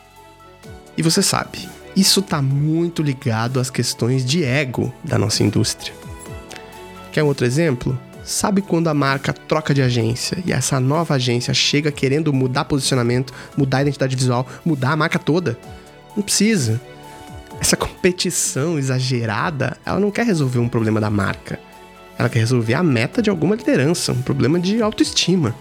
E 0.97 1.03
você 1.03 1.23
sabe, 1.23 1.69
isso 1.95 2.21
está 2.21 2.41
muito 2.41 3.03
ligado 3.03 3.61
às 3.61 3.71
questões 3.71 4.25
de 4.25 4.45
ego 4.45 4.93
da 5.05 5.19
nossa 5.19 5.43
indústria. 5.43 5.93
Quer 7.13 7.23
um 7.23 7.27
outro 7.27 7.47
exemplo? 7.47 7.99
Sabe 8.25 8.63
quando 8.63 8.89
a 8.89 8.95
marca 8.95 9.33
troca 9.33 9.75
de 9.75 9.83
agência 9.83 10.39
e 10.47 10.53
essa 10.53 10.79
nova 10.79 11.15
agência 11.15 11.53
chega 11.53 11.91
querendo 11.91 12.33
mudar 12.33 12.65
posicionamento, 12.65 13.33
mudar 13.57 13.79
a 13.79 13.83
identidade 13.83 14.15
visual, 14.15 14.47
mudar 14.65 14.93
a 14.93 14.97
marca 14.97 15.19
toda? 15.19 15.59
Não 16.15 16.23
precisa 16.23 16.81
essa 17.61 17.77
competição 17.77 18.79
exagerada, 18.79 19.77
ela 19.85 20.01
não 20.01 20.11
quer 20.11 20.25
resolver 20.25 20.59
um 20.59 20.69
problema 20.69 20.99
da 20.99 21.11
marca. 21.11 21.61
Ela 22.19 22.29
quer 22.29 22.39
resolver 22.39 22.73
a 22.75 22.83
meta 22.83 23.21
de 23.21 23.29
alguma 23.29 23.55
liderança, 23.55 24.13
um 24.13 24.23
problema 24.23 24.59
de 24.59 24.83
autoestima. 24.83 25.55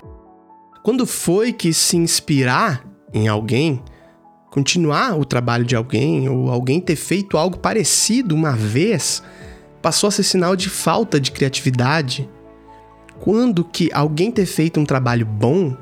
Quando 0.82 1.06
foi 1.06 1.52
que 1.52 1.74
se 1.74 1.98
inspirar 1.98 2.86
em 3.14 3.28
alguém, 3.28 3.84
continuar 4.50 5.20
o 5.20 5.26
trabalho 5.26 5.66
de 5.66 5.76
alguém 5.76 6.30
ou 6.30 6.50
alguém 6.50 6.80
ter 6.80 6.96
feito 6.96 7.38
algo 7.38 7.60
parecido 7.60 8.34
uma 8.34 8.54
vez, 8.54 9.22
passou 9.82 10.08
a 10.08 10.12
ser 10.12 10.24
sinal 10.24 10.56
de 10.56 10.70
falta 10.70 11.20
de 11.20 11.32
criatividade? 11.32 12.30
Quando 13.20 13.66
que 13.66 13.90
alguém 13.94 14.32
ter 14.32 14.46
feito 14.46 14.80
um 14.80 14.86
trabalho 14.86 15.26
bom 15.26 15.76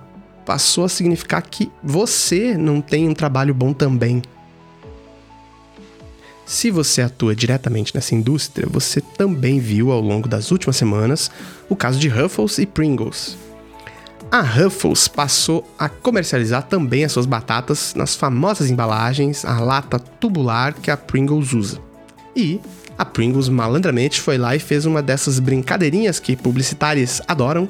passou 0.43 0.85
a 0.85 0.89
significar 0.89 1.43
que 1.43 1.71
você 1.83 2.57
não 2.57 2.81
tem 2.81 3.07
um 3.07 3.13
trabalho 3.13 3.53
bom 3.53 3.71
também? 3.71 4.23
Se 6.47 6.71
você 6.71 7.01
atua 7.01 7.35
diretamente 7.35 7.93
nessa 7.93 8.15
indústria, 8.15 8.65
você 8.71 9.01
também 9.01 9.59
viu 9.59 9.91
ao 9.91 9.99
longo 9.99 10.29
das 10.29 10.49
últimas 10.49 10.77
semanas 10.77 11.29
o 11.67 11.75
caso 11.75 11.99
de 11.99 12.07
Ruffles 12.07 12.57
e 12.57 12.65
Pringles. 12.65 13.37
A 14.31 14.39
Ruffles 14.39 15.09
passou 15.09 15.69
a 15.77 15.89
comercializar 15.89 16.63
também 16.63 17.03
as 17.03 17.11
suas 17.11 17.25
batatas 17.25 17.93
nas 17.95 18.15
famosas 18.15 18.69
embalagens, 18.69 19.43
a 19.43 19.59
lata 19.59 19.99
tubular 19.99 20.73
que 20.73 20.89
a 20.89 20.95
Pringles 20.95 21.51
usa. 21.51 21.81
E 22.33 22.61
a 22.97 23.03
Pringles 23.03 23.49
malandramente 23.49 24.21
foi 24.21 24.37
lá 24.37 24.55
e 24.55 24.59
fez 24.59 24.85
uma 24.85 25.01
dessas 25.01 25.39
brincadeirinhas 25.39 26.17
que 26.17 26.37
publicitários 26.37 27.21
adoram, 27.27 27.67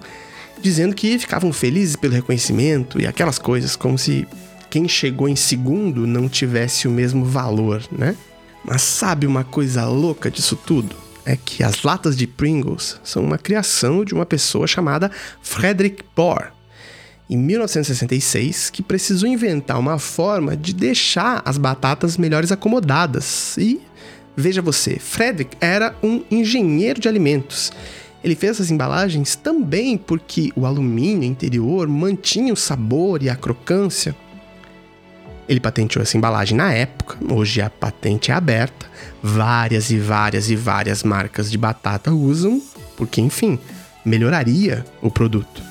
dizendo 0.62 0.96
que 0.96 1.18
ficavam 1.18 1.52
felizes 1.52 1.96
pelo 1.96 2.14
reconhecimento 2.14 3.02
e 3.02 3.08
aquelas 3.08 3.40
coisas, 3.40 3.76
como 3.76 3.98
se 3.98 4.28
quem 4.70 4.88
chegou 4.88 5.28
em 5.28 5.36
segundo 5.36 6.06
não 6.06 6.30
tivesse 6.30 6.88
o 6.88 6.92
mesmo 6.92 7.26
valor, 7.26 7.82
né? 7.92 8.16
Mas 8.68 8.82
sabe 8.82 9.26
uma 9.26 9.46
coisa 9.46 9.86
louca 9.86 10.30
disso 10.30 10.58
tudo? 10.58 10.94
É 11.26 11.38
que 11.38 11.64
as 11.64 11.84
latas 11.84 12.18
de 12.18 12.28
Pringles 12.28 13.00
são 13.02 13.24
uma 13.24 13.38
criação 13.38 14.04
de 14.04 14.14
uma 14.14 14.26
pessoa 14.26 14.68
chamada 14.68 15.10
Frederick 15.42 16.04
Bohr, 16.14 16.52
em 17.30 17.38
1966, 17.38 18.70
que 18.70 18.84
precisou 18.84 19.28
inventar 19.28 19.80
uma 19.80 19.98
forma 19.98 20.56
de 20.56 20.74
deixar 20.74 21.42
as 21.46 21.58
batatas 21.58 22.18
melhores 22.18 22.52
acomodadas. 22.52 23.58
E 23.58 23.82
veja 24.36 24.62
você, 24.62 25.00
Frederick 25.00 25.56
era 25.62 25.96
um 26.04 26.24
engenheiro 26.30 27.00
de 27.00 27.08
alimentos. 27.08 27.72
Ele 28.22 28.36
fez 28.36 28.54
essas 28.54 28.72
embalagens 28.72 29.36
também 29.36 29.98
porque 29.98 30.52
o 30.58 30.66
alumínio 30.66 31.24
interior 31.24 31.88
mantinha 31.88 32.52
o 32.52 32.58
sabor 32.58 33.24
e 33.24 33.30
a 33.30 33.36
crocância. 33.36 34.14
Ele 35.48 35.60
patenteou 35.60 36.04
essa 36.04 36.18
embalagem 36.18 36.58
na 36.58 36.74
época, 36.74 37.18
hoje 37.32 37.62
a 37.62 37.70
patente 37.70 38.32
é 38.32 38.34
aberta. 38.34 38.86
Várias 39.24 39.90
e 39.90 39.98
várias 39.98 40.50
e 40.50 40.56
várias 40.56 41.04
marcas 41.04 41.50
de 41.50 41.58
batata 41.58 42.12
usam, 42.12 42.62
porque, 42.96 43.22
enfim, 43.22 43.58
melhoraria 44.04 44.86
o 45.02 45.10
produto. 45.10 45.62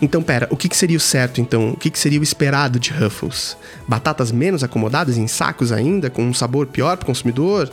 Então, 0.00 0.22
pera, 0.22 0.46
o 0.50 0.56
que, 0.56 0.68
que 0.68 0.76
seria 0.76 0.96
o 0.96 1.00
certo 1.00 1.40
então? 1.40 1.70
O 1.70 1.76
que, 1.76 1.90
que 1.90 1.98
seria 1.98 2.20
o 2.20 2.22
esperado 2.22 2.78
de 2.78 2.92
Ruffles? 2.92 3.56
Batatas 3.86 4.30
menos 4.30 4.62
acomodadas 4.62 5.16
em 5.16 5.26
sacos 5.26 5.72
ainda, 5.72 6.08
com 6.08 6.22
um 6.22 6.32
sabor 6.32 6.66
pior 6.66 6.96
para 6.96 7.04
o 7.04 7.06
consumidor? 7.06 7.68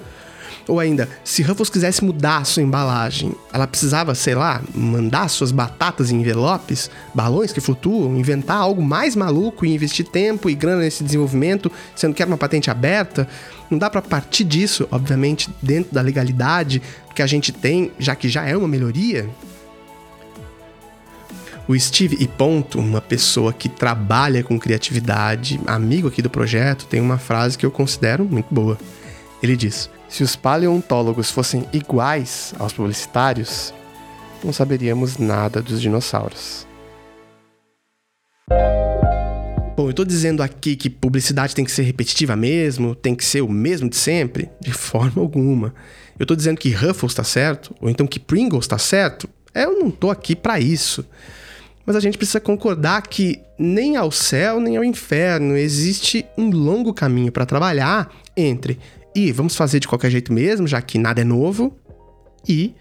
Ou 0.67 0.79
ainda, 0.79 1.07
se 1.23 1.43
Ruffles 1.43 1.69
quisesse 1.69 2.03
mudar 2.03 2.45
sua 2.45 2.63
embalagem, 2.63 3.33
ela 3.53 3.67
precisava, 3.67 4.15
sei 4.15 4.35
lá, 4.35 4.61
mandar 4.73 5.27
suas 5.27 5.51
batatas 5.51 6.11
em 6.11 6.19
envelopes, 6.21 6.89
balões 7.13 7.51
que 7.51 7.61
flutuam, 7.61 8.17
inventar 8.17 8.57
algo 8.57 8.81
mais 8.81 9.15
maluco 9.15 9.65
e 9.65 9.73
investir 9.73 10.05
tempo 10.07 10.49
e 10.49 10.55
grana 10.55 10.81
nesse 10.81 11.03
desenvolvimento, 11.03 11.71
sendo 11.95 12.13
que 12.13 12.21
era 12.21 12.29
uma 12.29 12.37
patente 12.37 12.71
aberta. 12.71 13.27
Não 13.69 13.77
dá 13.77 13.89
para 13.89 14.01
partir 14.01 14.43
disso, 14.43 14.87
obviamente, 14.91 15.49
dentro 15.61 15.93
da 15.93 16.01
legalidade 16.01 16.81
que 17.13 17.21
a 17.21 17.27
gente 17.27 17.51
tem, 17.51 17.91
já 17.99 18.15
que 18.15 18.27
já 18.27 18.45
é 18.45 18.55
uma 18.55 18.67
melhoria. 18.67 19.29
O 21.67 21.77
Steve 21.79 22.15
e 22.19 22.27
Ponto, 22.27 22.77
uma 22.79 23.01
pessoa 23.01 23.51
que 23.51 23.67
trabalha 23.67 24.43
com 24.43 24.59
criatividade, 24.59 25.59
amigo 25.65 26.07
aqui 26.07 26.21
do 26.21 26.29
projeto, 26.29 26.85
tem 26.85 27.01
uma 27.01 27.17
frase 27.17 27.57
que 27.57 27.65
eu 27.65 27.71
considero 27.71 28.23
muito 28.23 28.53
boa. 28.53 28.77
Ele 29.41 29.55
diz: 29.55 29.89
se 30.15 30.23
os 30.23 30.33
paleontólogos 30.33 31.29
fossem 31.29 31.67
iguais 31.73 32.55
aos 32.57 32.71
publicitários, 32.71 33.73
não 34.41 34.53
saberíamos 34.53 35.17
nada 35.17 35.61
dos 35.61 35.81
dinossauros. 35.81 36.65
Bom, 39.75 39.89
eu 39.89 39.93
tô 39.93 40.05
dizendo 40.05 40.41
aqui 40.41 40.77
que 40.77 40.89
publicidade 40.89 41.53
tem 41.53 41.65
que 41.65 41.71
ser 41.71 41.81
repetitiva 41.81 42.33
mesmo, 42.33 42.95
tem 42.95 43.13
que 43.13 43.25
ser 43.25 43.41
o 43.41 43.49
mesmo 43.49 43.89
de 43.89 43.97
sempre? 43.97 44.49
De 44.61 44.71
forma 44.71 45.21
alguma. 45.21 45.75
Eu 46.17 46.25
tô 46.25 46.33
dizendo 46.33 46.59
que 46.59 46.71
Ruffles 46.71 47.13
tá 47.13 47.25
certo, 47.25 47.75
ou 47.81 47.89
então 47.89 48.07
que 48.07 48.17
Pringles 48.17 48.67
tá 48.67 48.77
certo? 48.77 49.27
Eu 49.53 49.77
não 49.77 49.91
tô 49.91 50.09
aqui 50.09 50.33
para 50.33 50.57
isso. 50.61 51.05
Mas 51.85 51.93
a 51.93 51.99
gente 51.99 52.17
precisa 52.17 52.39
concordar 52.39 53.01
que 53.01 53.41
nem 53.59 53.97
ao 53.97 54.11
céu 54.11 54.61
nem 54.61 54.77
ao 54.77 54.83
inferno 54.85 55.57
existe 55.57 56.25
um 56.37 56.49
longo 56.49 56.93
caminho 56.93 57.33
para 57.33 57.45
trabalhar 57.45 58.09
entre 58.37 58.79
e 59.15 59.31
vamos 59.31 59.55
fazer 59.55 59.79
de 59.79 59.87
qualquer 59.87 60.11
jeito 60.11 60.33
mesmo, 60.33 60.67
já 60.67 60.81
que 60.81 60.99
nada 60.99 61.21
é 61.21 61.23
novo. 61.23 61.79
E 62.47 62.75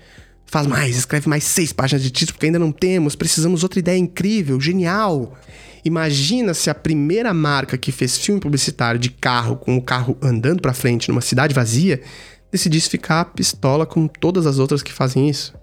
faz 0.44 0.66
mais, 0.66 0.96
escreve 0.96 1.28
mais 1.28 1.44
seis 1.44 1.72
páginas 1.72 2.02
de 2.02 2.10
título, 2.10 2.34
porque 2.34 2.46
ainda 2.46 2.58
não 2.58 2.72
temos, 2.72 3.14
precisamos 3.14 3.62
outra 3.62 3.78
ideia 3.78 3.96
incrível, 3.96 4.60
genial. 4.60 5.38
Imagina 5.84 6.52
se 6.52 6.68
a 6.68 6.74
primeira 6.74 7.32
marca 7.32 7.78
que 7.78 7.92
fez 7.92 8.18
filme 8.18 8.40
publicitário 8.40 8.98
de 8.98 9.10
carro 9.10 9.56
com 9.56 9.76
o 9.76 9.82
carro 9.82 10.16
andando 10.20 10.60
para 10.60 10.72
frente 10.72 11.08
numa 11.08 11.20
cidade 11.20 11.54
vazia 11.54 12.02
decidisse 12.50 12.88
ficar 12.88 13.26
pistola 13.26 13.84
com 13.84 14.06
todas 14.06 14.46
as 14.46 14.58
outras 14.58 14.82
que 14.82 14.92
fazem 14.92 15.28
isso. 15.28 15.54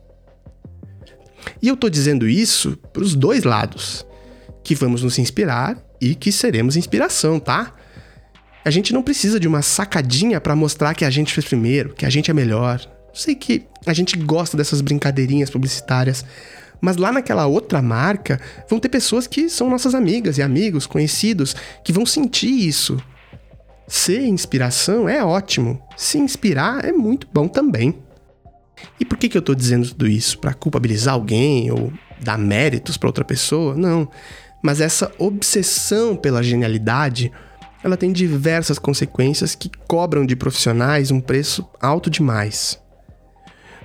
E 1.62 1.68
eu 1.68 1.76
tô 1.76 1.90
dizendo 1.90 2.28
isso 2.28 2.78
para 2.94 3.02
os 3.02 3.16
dois 3.16 3.44
lados, 3.44 4.06
que 4.64 4.76
vamos 4.76 5.02
nos 5.02 5.18
inspirar 5.18 5.78
e 6.00 6.14
que 6.14 6.32
seremos 6.32 6.76
inspiração, 6.76 7.40
tá? 7.40 7.74
A 8.64 8.70
gente 8.70 8.94
não 8.94 9.02
precisa 9.02 9.40
de 9.40 9.48
uma 9.48 9.62
sacadinha 9.62 10.40
para 10.40 10.56
mostrar 10.56 10.94
que 10.94 11.04
a 11.04 11.10
gente 11.10 11.34
fez 11.34 11.46
primeiro, 11.46 11.94
que 11.94 12.06
a 12.06 12.10
gente 12.10 12.30
é 12.30 12.34
melhor. 12.34 12.80
Sei 13.14 13.36
que 13.36 13.66
a 13.86 13.94
gente 13.94 14.18
gosta 14.18 14.56
dessas 14.56 14.82
brincadeirinhas 14.82 15.50
publicitárias, 15.50 16.24
mas 16.80 16.98
lá 16.98 17.12
naquela 17.12 17.48
outra 17.48 17.82
marca 17.82 18.40
vão 18.70 18.80
ter 18.80 18.90
pessoas 18.90 19.26
que 19.26 19.50
são 19.50 19.70
nossas 19.70 19.96
amigas 19.96 20.38
e 20.38 20.42
amigos, 20.42 20.86
conhecidos, 20.86 21.56
que 21.84 21.92
vão 21.92 22.06
sentir 22.06 22.68
isso. 22.68 22.98
Ser 23.88 24.26
inspiração 24.26 25.10
é 25.10 25.24
ótimo, 25.24 25.82
se 25.98 26.18
inspirar 26.18 26.86
é 26.86 26.92
muito 26.92 27.28
bom 27.34 27.48
também. 27.48 27.98
E 29.00 29.06
por 29.06 29.18
que, 29.18 29.28
que 29.28 29.38
eu 29.38 29.42
tô 29.42 29.54
dizendo 29.54 29.88
tudo 29.90 30.08
isso? 30.08 30.40
Para 30.40 30.54
culpabilizar 30.54 31.16
alguém 31.16 31.72
ou 31.72 31.92
dar 32.22 32.38
méritos 32.38 32.96
para 32.96 33.10
outra 33.10 33.26
pessoa? 33.26 33.76
Não. 33.76 34.10
Mas 34.64 34.80
essa 34.80 35.12
obsessão 35.18 36.16
pela 36.16 36.44
genialidade 36.44 37.32
ela 37.84 37.98
tem 37.98 38.12
diversas 38.12 38.78
consequências 38.78 39.56
que 39.56 39.72
cobram 39.88 40.26
de 40.26 40.36
profissionais 40.36 41.12
um 41.12 41.20
preço 41.20 41.68
alto 41.80 42.10
demais. 42.10 42.80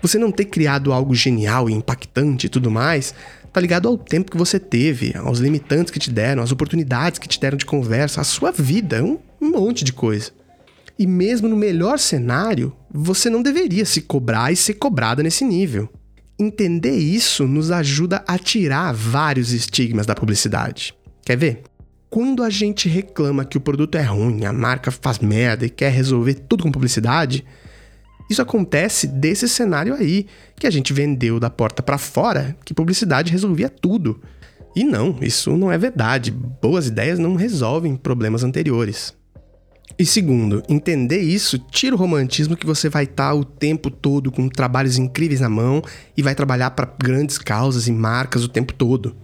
Você 0.02 0.18
não 0.18 0.30
ter 0.30 0.44
criado 0.44 0.92
algo 0.92 1.14
genial 1.14 1.68
e 1.70 1.72
impactante 1.72 2.46
e 2.46 2.50
tudo 2.50 2.70
mais, 2.70 3.14
tá 3.52 3.60
ligado 3.60 3.88
ao 3.88 3.96
tempo 3.96 4.30
que 4.30 4.36
você 4.36 4.60
teve, 4.60 5.16
aos 5.16 5.38
limitantes 5.38 5.90
que 5.90 5.98
te 5.98 6.10
deram, 6.10 6.42
às 6.42 6.52
oportunidades 6.52 7.18
que 7.18 7.26
te 7.26 7.40
deram 7.40 7.56
de 7.56 7.64
conversa, 7.64 8.20
à 8.20 8.24
sua 8.24 8.52
vida, 8.52 9.02
um, 9.02 9.18
monte 9.40 9.82
de 9.82 9.92
coisa. 9.92 10.30
E 10.98 11.06
mesmo 11.06 11.48
no 11.48 11.56
melhor 11.56 11.98
cenário, 11.98 12.74
você 12.90 13.28
não 13.30 13.42
deveria 13.42 13.84
se 13.84 14.02
cobrar 14.02 14.52
e 14.52 14.56
ser 14.56 14.74
cobrada 14.74 15.22
nesse 15.22 15.44
nível. 15.44 15.88
Entender 16.38 16.96
isso 16.96 17.46
nos 17.46 17.70
ajuda 17.70 18.22
a 18.26 18.38
tirar 18.38 18.92
vários 18.92 19.52
estigmas 19.52 20.04
da 20.04 20.14
publicidade. 20.14 20.94
Quer 21.24 21.36
ver? 21.36 21.62
Quando 22.16 22.42
a 22.42 22.48
gente 22.48 22.88
reclama 22.88 23.44
que 23.44 23.58
o 23.58 23.60
produto 23.60 23.98
é 23.98 24.02
ruim, 24.02 24.46
a 24.46 24.50
marca 24.50 24.90
faz 24.90 25.18
merda 25.18 25.66
e 25.66 25.68
quer 25.68 25.92
resolver 25.92 26.32
tudo 26.32 26.62
com 26.62 26.72
publicidade, 26.72 27.44
isso 28.30 28.40
acontece 28.40 29.06
desse 29.06 29.46
cenário 29.46 29.92
aí, 29.92 30.24
que 30.58 30.66
a 30.66 30.70
gente 30.70 30.94
vendeu 30.94 31.38
da 31.38 31.50
porta 31.50 31.82
para 31.82 31.98
fora, 31.98 32.56
que 32.64 32.72
publicidade 32.72 33.30
resolvia 33.30 33.68
tudo. 33.68 34.18
E 34.74 34.82
não, 34.82 35.18
isso 35.20 35.58
não 35.58 35.70
é 35.70 35.76
verdade. 35.76 36.30
Boas 36.30 36.86
ideias 36.86 37.18
não 37.18 37.34
resolvem 37.34 37.94
problemas 37.96 38.42
anteriores. 38.42 39.12
E 39.98 40.06
segundo, 40.06 40.62
entender 40.70 41.20
isso 41.20 41.58
tira 41.58 41.94
o 41.94 41.98
romantismo 41.98 42.56
que 42.56 42.64
você 42.64 42.88
vai 42.88 43.04
estar 43.04 43.34
o 43.34 43.44
tempo 43.44 43.90
todo 43.90 44.32
com 44.32 44.48
trabalhos 44.48 44.96
incríveis 44.96 45.40
na 45.40 45.50
mão 45.50 45.82
e 46.16 46.22
vai 46.22 46.34
trabalhar 46.34 46.70
para 46.70 46.90
grandes 46.98 47.36
causas 47.36 47.86
e 47.86 47.92
marcas 47.92 48.42
o 48.42 48.48
tempo 48.48 48.72
todo. 48.72 49.14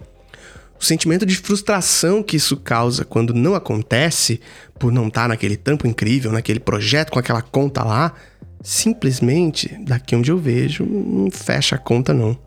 O 0.83 0.85
sentimento 0.85 1.25
de 1.25 1.37
frustração 1.37 2.21
que 2.21 2.35
isso 2.35 2.57
causa 2.57 3.05
quando 3.05 3.33
não 3.33 3.55
acontece, 3.55 4.41
por 4.77 4.91
não 4.91 5.07
estar 5.07 5.21
tá 5.21 5.27
naquele 5.29 5.55
tampo 5.55 5.87
incrível, 5.87 6.29
naquele 6.29 6.59
projeto 6.59 7.09
com 7.09 7.17
aquela 7.17 7.41
conta 7.41 7.85
lá, 7.85 8.11
simplesmente, 8.61 9.77
daqui 9.85 10.13
onde 10.13 10.29
eu 10.29 10.37
vejo, 10.37 10.85
não 10.85 11.31
fecha 11.31 11.77
a 11.77 11.79
conta 11.79 12.13
não. 12.13 12.37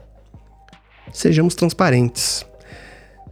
Sejamos 1.15 1.55
transparentes. 1.55 2.45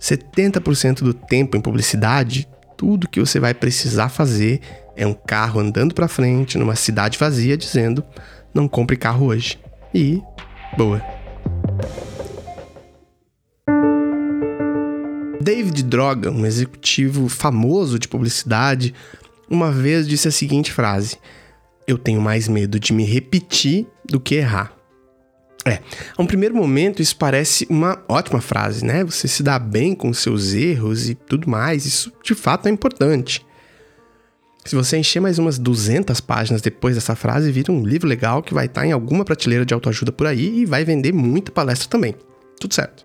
70% 0.00 1.02
do 1.02 1.12
tempo 1.12 1.54
em 1.54 1.60
publicidade, 1.60 2.48
tudo 2.74 3.06
que 3.06 3.20
você 3.20 3.38
vai 3.38 3.52
precisar 3.52 4.08
fazer 4.08 4.62
é 4.96 5.06
um 5.06 5.12
carro 5.12 5.60
andando 5.60 5.94
para 5.94 6.08
frente 6.08 6.56
numa 6.56 6.76
cidade 6.76 7.18
vazia 7.18 7.58
dizendo: 7.58 8.02
"Não 8.54 8.66
compre 8.66 8.96
carro 8.96 9.26
hoje". 9.26 9.58
E 9.92 10.22
boa. 10.78 11.02
David 15.44 15.82
Droga, 15.82 16.30
um 16.30 16.46
executivo 16.46 17.28
famoso 17.28 17.98
de 17.98 18.08
publicidade, 18.08 18.94
uma 19.48 19.70
vez 19.70 20.08
disse 20.08 20.26
a 20.26 20.30
seguinte 20.30 20.72
frase: 20.72 21.18
Eu 21.86 21.98
tenho 21.98 22.18
mais 22.18 22.48
medo 22.48 22.80
de 22.80 22.94
me 22.94 23.04
repetir 23.04 23.86
do 24.06 24.18
que 24.18 24.36
errar. 24.36 24.74
É, 25.66 25.80
a 26.16 26.22
um 26.22 26.26
primeiro 26.26 26.54
momento 26.54 27.02
isso 27.02 27.16
parece 27.16 27.66
uma 27.68 28.02
ótima 28.08 28.40
frase, 28.40 28.84
né? 28.84 29.04
Você 29.04 29.28
se 29.28 29.42
dá 29.42 29.58
bem 29.58 29.94
com 29.94 30.14
seus 30.14 30.54
erros 30.54 31.10
e 31.10 31.14
tudo 31.14 31.48
mais, 31.48 31.84
isso 31.84 32.10
de 32.22 32.34
fato 32.34 32.66
é 32.66 32.70
importante. 32.70 33.44
Se 34.64 34.74
você 34.74 34.96
encher 34.96 35.20
mais 35.20 35.38
umas 35.38 35.58
200 35.58 36.22
páginas 36.22 36.62
depois 36.62 36.94
dessa 36.94 37.14
frase, 37.14 37.52
vira 37.52 37.70
um 37.70 37.84
livro 37.84 38.08
legal 38.08 38.42
que 38.42 38.54
vai 38.54 38.64
estar 38.64 38.86
em 38.86 38.92
alguma 38.92 39.26
prateleira 39.26 39.66
de 39.66 39.74
autoajuda 39.74 40.10
por 40.10 40.26
aí 40.26 40.60
e 40.60 40.64
vai 40.64 40.86
vender 40.86 41.12
muita 41.12 41.52
palestra 41.52 41.86
também. 41.86 42.14
Tudo 42.58 42.72
certo. 42.72 43.04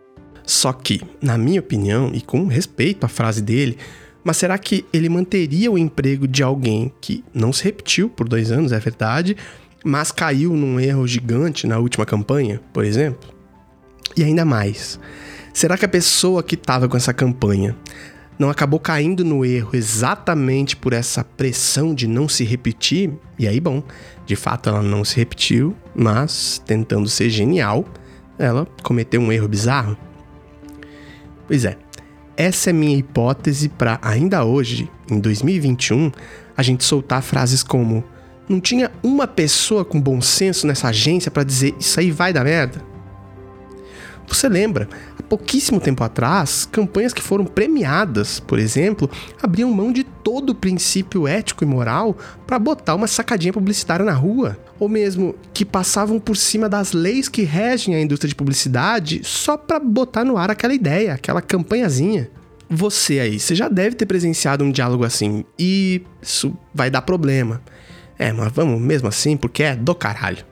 Só 0.49 0.73
que, 0.73 0.99
na 1.21 1.37
minha 1.37 1.59
opinião, 1.59 2.09
e 2.11 2.21
com 2.21 2.47
respeito 2.47 3.05
à 3.05 3.07
frase 3.07 3.39
dele, 3.39 3.77
mas 4.23 4.37
será 4.37 4.57
que 4.57 4.83
ele 4.91 5.07
manteria 5.07 5.71
o 5.71 5.77
emprego 5.77 6.27
de 6.27 6.41
alguém 6.41 6.91
que 6.99 7.23
não 7.31 7.53
se 7.53 7.63
repetiu 7.63 8.09
por 8.09 8.27
dois 8.27 8.51
anos, 8.51 8.71
é 8.71 8.79
verdade, 8.79 9.37
mas 9.85 10.11
caiu 10.11 10.55
num 10.55 10.79
erro 10.79 11.07
gigante 11.07 11.67
na 11.67 11.77
última 11.77 12.03
campanha, 12.03 12.59
por 12.73 12.83
exemplo? 12.83 13.29
E 14.17 14.23
ainda 14.23 14.43
mais, 14.43 14.99
será 15.53 15.77
que 15.77 15.85
a 15.85 15.89
pessoa 15.89 16.41
que 16.41 16.55
estava 16.55 16.89
com 16.89 16.97
essa 16.97 17.13
campanha 17.13 17.75
não 18.39 18.49
acabou 18.49 18.79
caindo 18.79 19.23
no 19.23 19.45
erro 19.45 19.69
exatamente 19.73 20.75
por 20.75 20.93
essa 20.93 21.23
pressão 21.23 21.93
de 21.93 22.07
não 22.07 22.27
se 22.27 22.43
repetir? 22.43 23.11
E 23.37 23.47
aí, 23.47 23.59
bom, 23.59 23.83
de 24.25 24.35
fato 24.35 24.67
ela 24.67 24.81
não 24.81 25.05
se 25.05 25.15
repetiu, 25.15 25.75
mas 25.93 26.59
tentando 26.65 27.07
ser 27.07 27.29
genial, 27.29 27.85
ela 28.39 28.67
cometeu 28.81 29.21
um 29.21 29.31
erro 29.31 29.47
bizarro? 29.47 30.08
Pois 31.49 31.65
é, 31.65 31.75
essa 32.37 32.69
é 32.69 32.73
minha 32.73 32.95
hipótese 32.95 33.69
para 33.69 33.97
ainda 34.03 34.45
hoje, 34.45 34.87
em 35.09 35.19
2021, 35.19 36.11
a 36.55 36.61
gente 36.61 36.83
soltar 36.83 37.23
frases 37.23 37.63
como: 37.63 38.03
não 38.47 38.61
tinha 38.61 38.91
uma 39.01 39.25
pessoa 39.25 39.83
com 39.83 39.99
bom 39.99 40.21
senso 40.21 40.67
nessa 40.67 40.89
agência 40.89 41.31
para 41.31 41.43
dizer 41.43 41.73
isso 41.79 41.99
aí 41.99 42.11
vai 42.11 42.31
dar 42.31 42.43
merda? 42.43 42.83
Você 44.29 44.47
lembra, 44.47 44.87
há 45.17 45.23
pouquíssimo 45.23 45.79
tempo 45.79 46.03
atrás, 46.03 46.65
campanhas 46.71 47.13
que 47.13 47.21
foram 47.21 47.45
premiadas, 47.45 48.39
por 48.39 48.59
exemplo, 48.59 49.09
abriam 49.41 49.71
mão 49.71 49.91
de 49.91 50.03
todo 50.03 50.51
o 50.51 50.55
princípio 50.55 51.27
ético 51.27 51.63
e 51.63 51.67
moral 51.67 52.15
para 52.45 52.59
botar 52.59 52.95
uma 52.95 53.07
sacadinha 53.07 53.51
publicitária 53.51 54.05
na 54.05 54.13
rua, 54.13 54.57
ou 54.79 54.87
mesmo 54.87 55.35
que 55.53 55.65
passavam 55.65 56.19
por 56.19 56.37
cima 56.37 56.69
das 56.69 56.93
leis 56.93 57.27
que 57.27 57.41
regem 57.41 57.95
a 57.95 58.01
indústria 58.01 58.29
de 58.29 58.35
publicidade 58.35 59.21
só 59.23 59.57
para 59.57 59.79
botar 59.79 60.23
no 60.23 60.37
ar 60.37 60.51
aquela 60.51 60.73
ideia, 60.73 61.13
aquela 61.13 61.41
campanhazinha. 61.41 62.29
Você 62.69 63.19
aí, 63.19 63.39
você 63.39 63.55
já 63.55 63.67
deve 63.67 63.95
ter 63.95 64.05
presenciado 64.05 64.63
um 64.63 64.71
diálogo 64.71 65.03
assim, 65.03 65.43
e 65.57 66.03
isso 66.21 66.55
vai 66.73 66.91
dar 66.91 67.01
problema. 67.01 67.61
É, 68.17 68.31
mas 68.31 68.51
vamos 68.51 68.79
mesmo 68.79 69.07
assim 69.07 69.35
porque 69.35 69.63
é 69.63 69.75
do 69.75 69.95
caralho. 69.95 70.45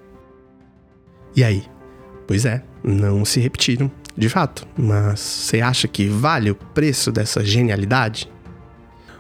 E 1.36 1.44
aí? 1.44 1.63
Pois 2.26 2.44
é, 2.44 2.63
não 2.88 3.26
se 3.26 3.39
repetiram, 3.39 3.91
de 4.15 4.30
fato. 4.30 4.65
Mas 4.78 5.19
você 5.19 5.62
acha 5.62 5.88
que 5.88 6.08
vale 6.08 6.52
o 6.52 6.56
preço 6.56 7.12
dessa 7.12 7.43
genialidade? 7.43 8.30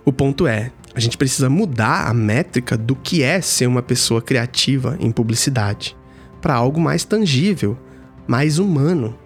O 0.05 0.13
ponto 0.13 0.47
é, 0.47 0.71
a 0.95 0.99
gente 0.99 1.17
precisa 1.17 1.49
mudar 1.49 2.07
a 2.07 2.13
métrica 2.13 2.77
do 2.77 2.95
que 2.95 3.21
é 3.21 3.41
ser 3.41 3.67
uma 3.67 3.83
pessoa 3.83 4.21
criativa 4.21 4.97
em 4.99 5.11
publicidade 5.11 5.95
para 6.41 6.55
algo 6.55 6.79
mais 6.79 7.03
tangível, 7.03 7.77
mais 8.25 8.57
humano. 8.57 9.17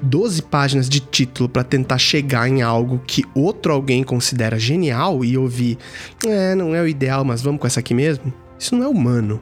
12 0.00 0.42
páginas 0.42 0.88
de 0.88 1.00
título 1.00 1.48
para 1.48 1.64
tentar 1.64 1.98
chegar 1.98 2.48
em 2.48 2.62
algo 2.62 3.02
que 3.06 3.24
outro 3.34 3.72
alguém 3.72 4.04
considera 4.04 4.58
genial 4.58 5.24
e 5.24 5.36
ouvir, 5.36 5.78
é, 6.26 6.54
não 6.54 6.74
é 6.74 6.82
o 6.82 6.86
ideal, 6.86 7.24
mas 7.24 7.40
vamos 7.40 7.60
com 7.60 7.66
essa 7.66 7.80
aqui 7.80 7.94
mesmo? 7.94 8.32
Isso 8.58 8.76
não 8.76 8.84
é 8.84 8.88
humano. 8.88 9.40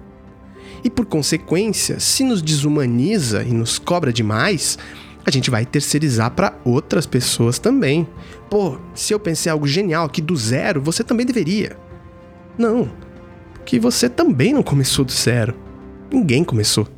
E 0.85 0.90
por 0.90 1.07
consequência, 1.07 2.01
se 2.01 2.25
nos 2.25 2.42
desumaniza 2.42 3.42
e 3.45 3.53
nos 3.53 3.79
cobra 3.79 4.12
demais, 4.12 4.79
a 5.25 5.31
gente 5.31 5.51
vai 5.51 5.64
terceirizar 5.64 6.33
para 6.33 6.59
outras 6.64 7.07
pessoas 7.07 7.59
também. 7.59 8.07
Pô, 8.51 8.79
se 8.95 9.14
eu 9.14 9.21
pensei 9.21 9.51
algo 9.51 9.66
genial 9.66 10.07
aqui 10.07 10.21
do 10.21 10.37
zero, 10.37 10.81
você 10.83 11.05
também 11.05 11.25
deveria. 11.25 11.77
Não, 12.59 12.90
porque 13.53 13.79
você 13.79 14.09
também 14.09 14.53
não 14.53 14.62
começou 14.62 15.05
do 15.05 15.12
zero. 15.12 15.55
Ninguém 16.11 16.42
começou. 16.42 16.88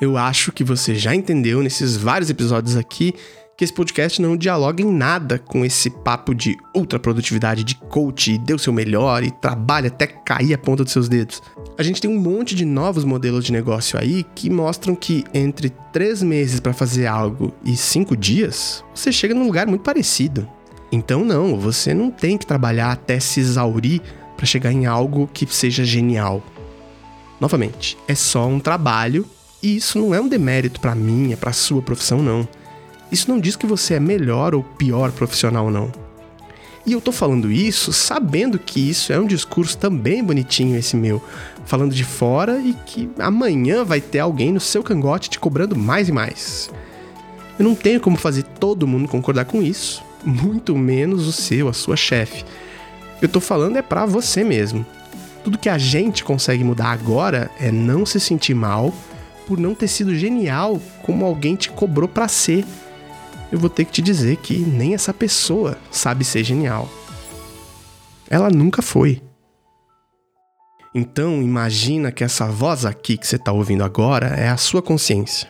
Eu 0.00 0.16
acho 0.16 0.52
que 0.52 0.62
você 0.62 0.94
já 0.94 1.12
entendeu 1.12 1.60
nesses 1.60 1.96
vários 1.96 2.30
episódios 2.30 2.76
aqui 2.76 3.14
que 3.58 3.64
esse 3.64 3.72
podcast 3.72 4.22
não 4.22 4.36
dialoga 4.36 4.80
em 4.80 4.86
nada 4.86 5.36
com 5.36 5.64
esse 5.64 5.90
papo 5.90 6.32
de 6.32 6.56
ultra 6.72 6.96
produtividade, 6.96 7.64
de 7.64 7.74
coach, 7.74 8.38
dê 8.38 8.54
o 8.54 8.58
seu 8.58 8.72
melhor 8.72 9.24
e 9.24 9.32
trabalha 9.32 9.88
até 9.88 10.06
cair 10.06 10.54
a 10.54 10.58
ponta 10.58 10.84
dos 10.84 10.92
seus 10.92 11.08
dedos. 11.08 11.42
A 11.76 11.82
gente 11.82 12.00
tem 12.00 12.08
um 12.08 12.20
monte 12.20 12.54
de 12.54 12.64
novos 12.64 13.02
modelos 13.02 13.44
de 13.44 13.50
negócio 13.50 13.98
aí 13.98 14.24
que 14.32 14.48
mostram 14.48 14.94
que 14.94 15.24
entre 15.34 15.70
três 15.92 16.22
meses 16.22 16.60
para 16.60 16.72
fazer 16.72 17.08
algo 17.08 17.52
e 17.64 17.76
cinco 17.76 18.16
dias, 18.16 18.84
você 18.94 19.10
chega 19.10 19.34
num 19.34 19.46
lugar 19.46 19.66
muito 19.66 19.82
parecido. 19.82 20.48
Então 20.92 21.24
não, 21.24 21.58
você 21.58 21.92
não 21.92 22.12
tem 22.12 22.38
que 22.38 22.46
trabalhar 22.46 22.92
até 22.92 23.18
se 23.18 23.40
exaurir 23.40 24.00
para 24.36 24.46
chegar 24.46 24.70
em 24.70 24.86
algo 24.86 25.28
que 25.34 25.44
seja 25.52 25.84
genial. 25.84 26.44
Novamente, 27.40 27.98
é 28.06 28.14
só 28.14 28.46
um 28.46 28.60
trabalho 28.60 29.26
e 29.60 29.74
isso 29.74 29.98
não 29.98 30.14
é 30.14 30.20
um 30.20 30.28
demérito 30.28 30.78
para 30.78 30.94
minha, 30.94 31.36
para 31.36 31.52
sua 31.52 31.82
profissão 31.82 32.22
não. 32.22 32.46
Isso 33.10 33.30
não 33.30 33.40
diz 33.40 33.56
que 33.56 33.66
você 33.66 33.94
é 33.94 34.00
melhor 34.00 34.54
ou 34.54 34.62
pior 34.62 35.10
profissional 35.12 35.70
não. 35.70 35.90
E 36.84 36.92
eu 36.92 37.00
tô 37.00 37.12
falando 37.12 37.52
isso 37.52 37.92
sabendo 37.92 38.58
que 38.58 38.88
isso 38.88 39.12
é 39.12 39.20
um 39.20 39.26
discurso 39.26 39.76
também 39.76 40.24
bonitinho 40.24 40.78
esse 40.78 40.96
meu, 40.96 41.22
falando 41.66 41.94
de 41.94 42.04
fora 42.04 42.58
e 42.60 42.74
que 42.86 43.10
amanhã 43.18 43.84
vai 43.84 44.00
ter 44.00 44.20
alguém 44.20 44.52
no 44.52 44.60
seu 44.60 44.82
cangote 44.82 45.28
te 45.28 45.38
cobrando 45.38 45.76
mais 45.76 46.08
e 46.08 46.12
mais. 46.12 46.70
Eu 47.58 47.64
não 47.64 47.74
tenho 47.74 48.00
como 48.00 48.16
fazer 48.16 48.42
todo 48.42 48.86
mundo 48.86 49.08
concordar 49.08 49.44
com 49.44 49.60
isso, 49.60 50.02
muito 50.24 50.76
menos 50.76 51.26
o 51.26 51.32
seu, 51.32 51.68
a 51.68 51.72
sua 51.72 51.96
chefe. 51.96 52.44
Eu 53.20 53.28
tô 53.28 53.40
falando 53.40 53.76
é 53.76 53.82
para 53.82 54.06
você 54.06 54.42
mesmo. 54.42 54.86
Tudo 55.44 55.58
que 55.58 55.68
a 55.68 55.76
gente 55.76 56.24
consegue 56.24 56.62
mudar 56.62 56.90
agora 56.92 57.50
é 57.60 57.70
não 57.70 58.06
se 58.06 58.20
sentir 58.20 58.54
mal 58.54 58.94
por 59.46 59.58
não 59.58 59.74
ter 59.74 59.88
sido 59.88 60.14
genial 60.14 60.80
como 61.02 61.24
alguém 61.24 61.56
te 61.56 61.70
cobrou 61.70 62.08
para 62.08 62.28
ser. 62.28 62.64
Eu 63.50 63.58
vou 63.58 63.70
ter 63.70 63.84
que 63.84 63.92
te 63.92 64.02
dizer 64.02 64.36
que 64.36 64.58
nem 64.58 64.94
essa 64.94 65.14
pessoa 65.14 65.78
sabe 65.90 66.24
ser 66.24 66.44
genial. 66.44 66.88
Ela 68.28 68.50
nunca 68.50 68.82
foi. 68.82 69.22
Então, 70.94 71.42
imagina 71.42 72.10
que 72.12 72.24
essa 72.24 72.46
voz 72.46 72.84
aqui 72.84 73.16
que 73.16 73.26
você 73.26 73.36
está 73.36 73.52
ouvindo 73.52 73.84
agora 73.84 74.28
é 74.28 74.48
a 74.48 74.56
sua 74.56 74.82
consciência. 74.82 75.48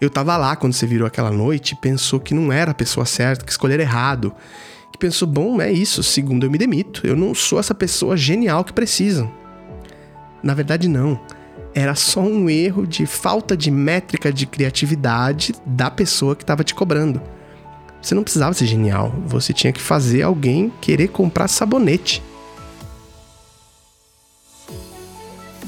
Eu 0.00 0.08
tava 0.08 0.36
lá 0.36 0.56
quando 0.56 0.72
você 0.72 0.86
virou 0.86 1.06
aquela 1.06 1.30
noite 1.30 1.72
e 1.72 1.80
pensou 1.80 2.18
que 2.18 2.32
não 2.32 2.52
era 2.52 2.70
a 2.70 2.74
pessoa 2.74 3.04
certa, 3.04 3.44
que 3.44 3.50
escolher 3.50 3.80
errado. 3.80 4.34
Que 4.92 4.98
pensou, 4.98 5.28
bom, 5.28 5.60
é 5.60 5.70
isso, 5.70 6.02
segundo 6.02 6.46
eu 6.46 6.50
me 6.50 6.58
demito. 6.58 7.06
Eu 7.06 7.16
não 7.16 7.34
sou 7.34 7.58
essa 7.58 7.74
pessoa 7.74 8.16
genial 8.16 8.64
que 8.64 8.72
precisam. 8.72 9.30
Na 10.42 10.54
verdade, 10.54 10.88
não. 10.88 11.20
Era 11.74 11.94
só 11.94 12.20
um 12.20 12.50
erro 12.50 12.86
de 12.86 13.06
falta 13.06 13.56
de 13.56 13.70
métrica 13.70 14.32
de 14.32 14.46
criatividade 14.46 15.54
da 15.64 15.90
pessoa 15.90 16.34
que 16.34 16.42
estava 16.42 16.64
te 16.64 16.74
cobrando. 16.74 17.20
Você 18.02 18.14
não 18.14 18.22
precisava 18.22 18.54
ser 18.54 18.66
genial, 18.66 19.14
você 19.26 19.52
tinha 19.52 19.72
que 19.72 19.80
fazer 19.80 20.22
alguém 20.22 20.72
querer 20.80 21.08
comprar 21.08 21.48
sabonete. 21.48 22.22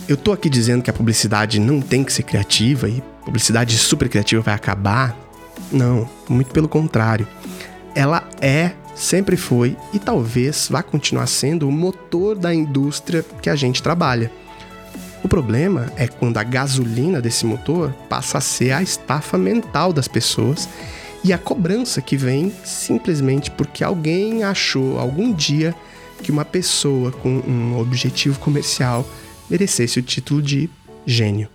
Eu 0.08 0.16
tô 0.16 0.32
aqui 0.32 0.50
dizendo 0.50 0.82
que 0.82 0.90
a 0.90 0.92
publicidade 0.92 1.60
não 1.60 1.80
tem 1.80 2.02
que 2.02 2.12
ser 2.12 2.24
criativa 2.24 2.88
e 2.88 3.02
publicidade 3.24 3.76
super 3.78 4.08
criativa 4.08 4.42
vai 4.42 4.54
acabar. 4.54 5.16
Não, 5.70 6.08
muito 6.28 6.52
pelo 6.52 6.68
contrário. 6.68 7.26
Ela 7.94 8.26
é, 8.40 8.72
sempre 8.94 9.36
foi 9.36 9.76
e 9.92 9.98
talvez 9.98 10.68
vá 10.70 10.82
continuar 10.82 11.26
sendo 11.26 11.68
o 11.68 11.72
motor 11.72 12.36
da 12.36 12.52
indústria 12.52 13.24
que 13.40 13.48
a 13.48 13.54
gente 13.54 13.82
trabalha. 13.82 14.30
O 15.22 15.28
problema 15.28 15.92
é 15.96 16.08
quando 16.08 16.38
a 16.38 16.42
gasolina 16.42 17.20
desse 17.20 17.46
motor 17.46 17.92
passa 18.08 18.38
a 18.38 18.40
ser 18.40 18.72
a 18.72 18.82
estafa 18.82 19.38
mental 19.38 19.92
das 19.92 20.08
pessoas 20.08 20.68
e 21.24 21.32
a 21.32 21.38
cobrança 21.38 22.02
que 22.02 22.16
vem 22.16 22.52
simplesmente 22.64 23.50
porque 23.50 23.84
alguém 23.84 24.42
achou 24.42 24.98
algum 24.98 25.32
dia 25.32 25.74
que 26.22 26.32
uma 26.32 26.44
pessoa 26.44 27.12
com 27.12 27.28
um 27.28 27.78
objetivo 27.78 28.38
comercial 28.40 29.06
merecesse 29.48 29.98
o 29.98 30.02
título 30.02 30.42
de 30.42 30.68
gênio. 31.06 31.48